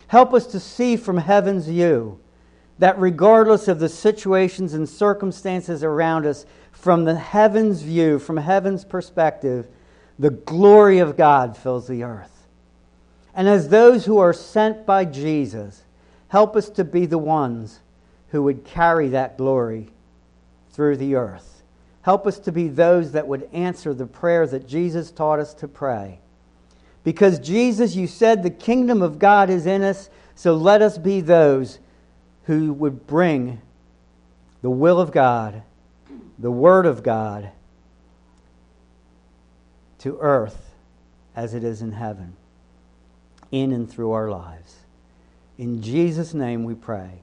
Help 0.09 0.33
us 0.33 0.47
to 0.49 0.61
see 0.61 0.97
from 0.97 1.19
heaven's 1.19 1.67
view 1.67 2.19
that 2.83 2.99
regardless 2.99 3.69
of 3.69 3.79
the 3.79 3.89
situations 3.89 4.75
and 4.75 4.89
circumstances 4.89 5.85
around 5.85 6.27
us, 6.27 6.45
from 6.73 7.05
the 7.05 7.15
heaven's 7.15 7.83
view, 7.83 8.19
from 8.19 8.37
heaven's 8.37 8.85
perspective, 8.85 9.69
the 10.19 10.31
glory 10.31 10.99
of 10.99 11.17
God 11.17 11.57
fills 11.57 11.87
the 11.87 12.03
earth. 12.03 12.47
And 13.35 13.49
as 13.49 13.69
those 13.69 14.05
who 14.05 14.19
are 14.19 14.33
sent 14.33 14.85
by 14.85 15.05
Jesus, 15.05 15.85
Help 16.33 16.57
us 16.57 16.71
to 16.71 16.83
be 16.83 17.05
the 17.05 17.19
ones 17.19 17.81
who 18.31 18.43
would 18.43 18.65
carry 18.65 19.11
that 19.11 19.37
glory 19.37 19.91
through 20.71 20.97
the 20.97 21.15
earth. 21.15 21.63
Help 22.01 22.27
us 22.27 22.39
to 22.39 22.51
be 22.51 22.69
those 22.69 23.13
that 23.13 23.29
would 23.29 23.47
answer 23.53 23.93
the 23.93 24.07
prayer 24.07 24.47
that 24.47 24.67
Jesus 24.67 25.11
taught 25.11 25.41
us 25.41 25.53
to 25.53 25.69
pray. 25.69 26.21
Because, 27.05 27.39
Jesus, 27.39 27.95
you 27.95 28.07
said 28.07 28.43
the 28.43 28.49
kingdom 28.49 29.03
of 29.03 29.19
God 29.19 29.51
is 29.51 29.67
in 29.67 29.83
us, 29.83 30.09
so 30.35 30.55
let 30.55 30.81
us 30.81 30.97
be 30.97 31.21
those 31.21 31.81
who 32.45 32.73
would 32.73 33.07
bring 33.07 33.61
the 34.63 34.71
will 34.71 35.01
of 35.01 35.13
God, 35.13 35.63
the 36.39 36.51
Word 36.51 36.87
of 36.87 37.03
God, 37.03 37.51
to 39.99 40.19
earth 40.21 40.71
as 41.37 41.55
it 41.55 41.65
is 41.65 41.83
in 41.83 41.93
heaven, 41.93 42.35
in 43.51 43.73
and 43.73 43.91
through 43.91 44.13
our 44.13 44.31
lives. 44.31 44.77
In 45.59 45.83
Jesus' 45.83 46.35
name 46.35 46.65
we 46.65 46.75
pray. 46.75 47.21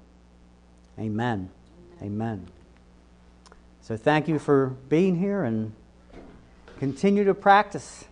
Amen. 0.97 1.49
Amen. 2.01 2.47
So 3.81 3.97
thank 3.97 4.27
you 4.27 4.39
for 4.39 4.67
being 4.87 5.17
here 5.17 5.43
and 5.43 5.73
continue 6.77 7.23
to 7.25 7.33
practice 7.33 8.05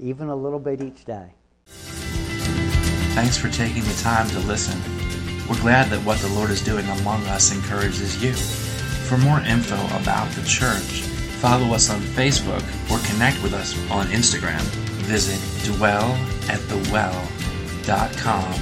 even 0.00 0.28
a 0.28 0.36
little 0.36 0.58
bit 0.58 0.80
each 0.80 1.04
day. 1.04 1.28
Thanks 1.66 3.36
for 3.36 3.48
taking 3.48 3.82
the 3.82 3.98
time 4.02 4.28
to 4.30 4.38
listen. 4.40 5.05
We're 5.48 5.60
glad 5.60 5.90
that 5.90 6.04
what 6.04 6.18
the 6.18 6.26
Lord 6.28 6.50
is 6.50 6.60
doing 6.60 6.88
among 6.88 7.24
us 7.26 7.52
encourages 7.54 8.20
you. 8.20 8.32
For 8.32 9.16
more 9.16 9.38
info 9.42 9.76
about 9.96 10.28
the 10.32 10.42
church, 10.42 11.02
follow 11.38 11.72
us 11.72 11.88
on 11.88 12.00
Facebook 12.00 12.64
or 12.90 12.98
connect 13.06 13.40
with 13.44 13.54
us 13.54 13.76
on 13.88 14.06
Instagram. 14.06 14.60
Visit 15.06 15.38
dwellatthewell.com 15.64 18.54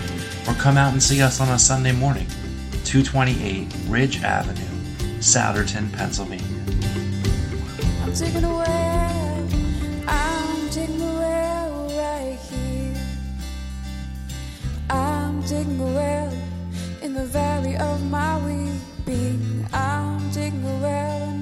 or 0.46 0.52
come 0.60 0.76
out 0.76 0.92
and 0.92 1.02
see 1.02 1.22
us 1.22 1.40
on 1.40 1.48
a 1.48 1.58
Sunday 1.58 1.92
morning, 1.92 2.26
228 2.84 3.74
Ridge 3.86 4.22
Avenue, 4.22 4.60
Souderton, 5.20 5.90
Pennsylvania. 5.90 6.44
I'm 8.02 8.12
taking 8.12 8.44
a 8.44 8.50
well, 8.50 9.48
I'm 10.06 10.68
a 10.68 10.86
well 10.98 11.88
right 11.96 12.38
here. 12.50 12.94
I'm 14.90 15.42
taking 15.44 15.80
a 15.80 15.84
well 15.84 16.30
in 17.04 17.12
the 17.12 17.26
valley 17.26 17.76
of 17.76 18.02
my 18.10 18.38
weeping. 18.46 19.66
I'm 19.74 20.30
digging 20.30 20.80
well. 20.80 21.33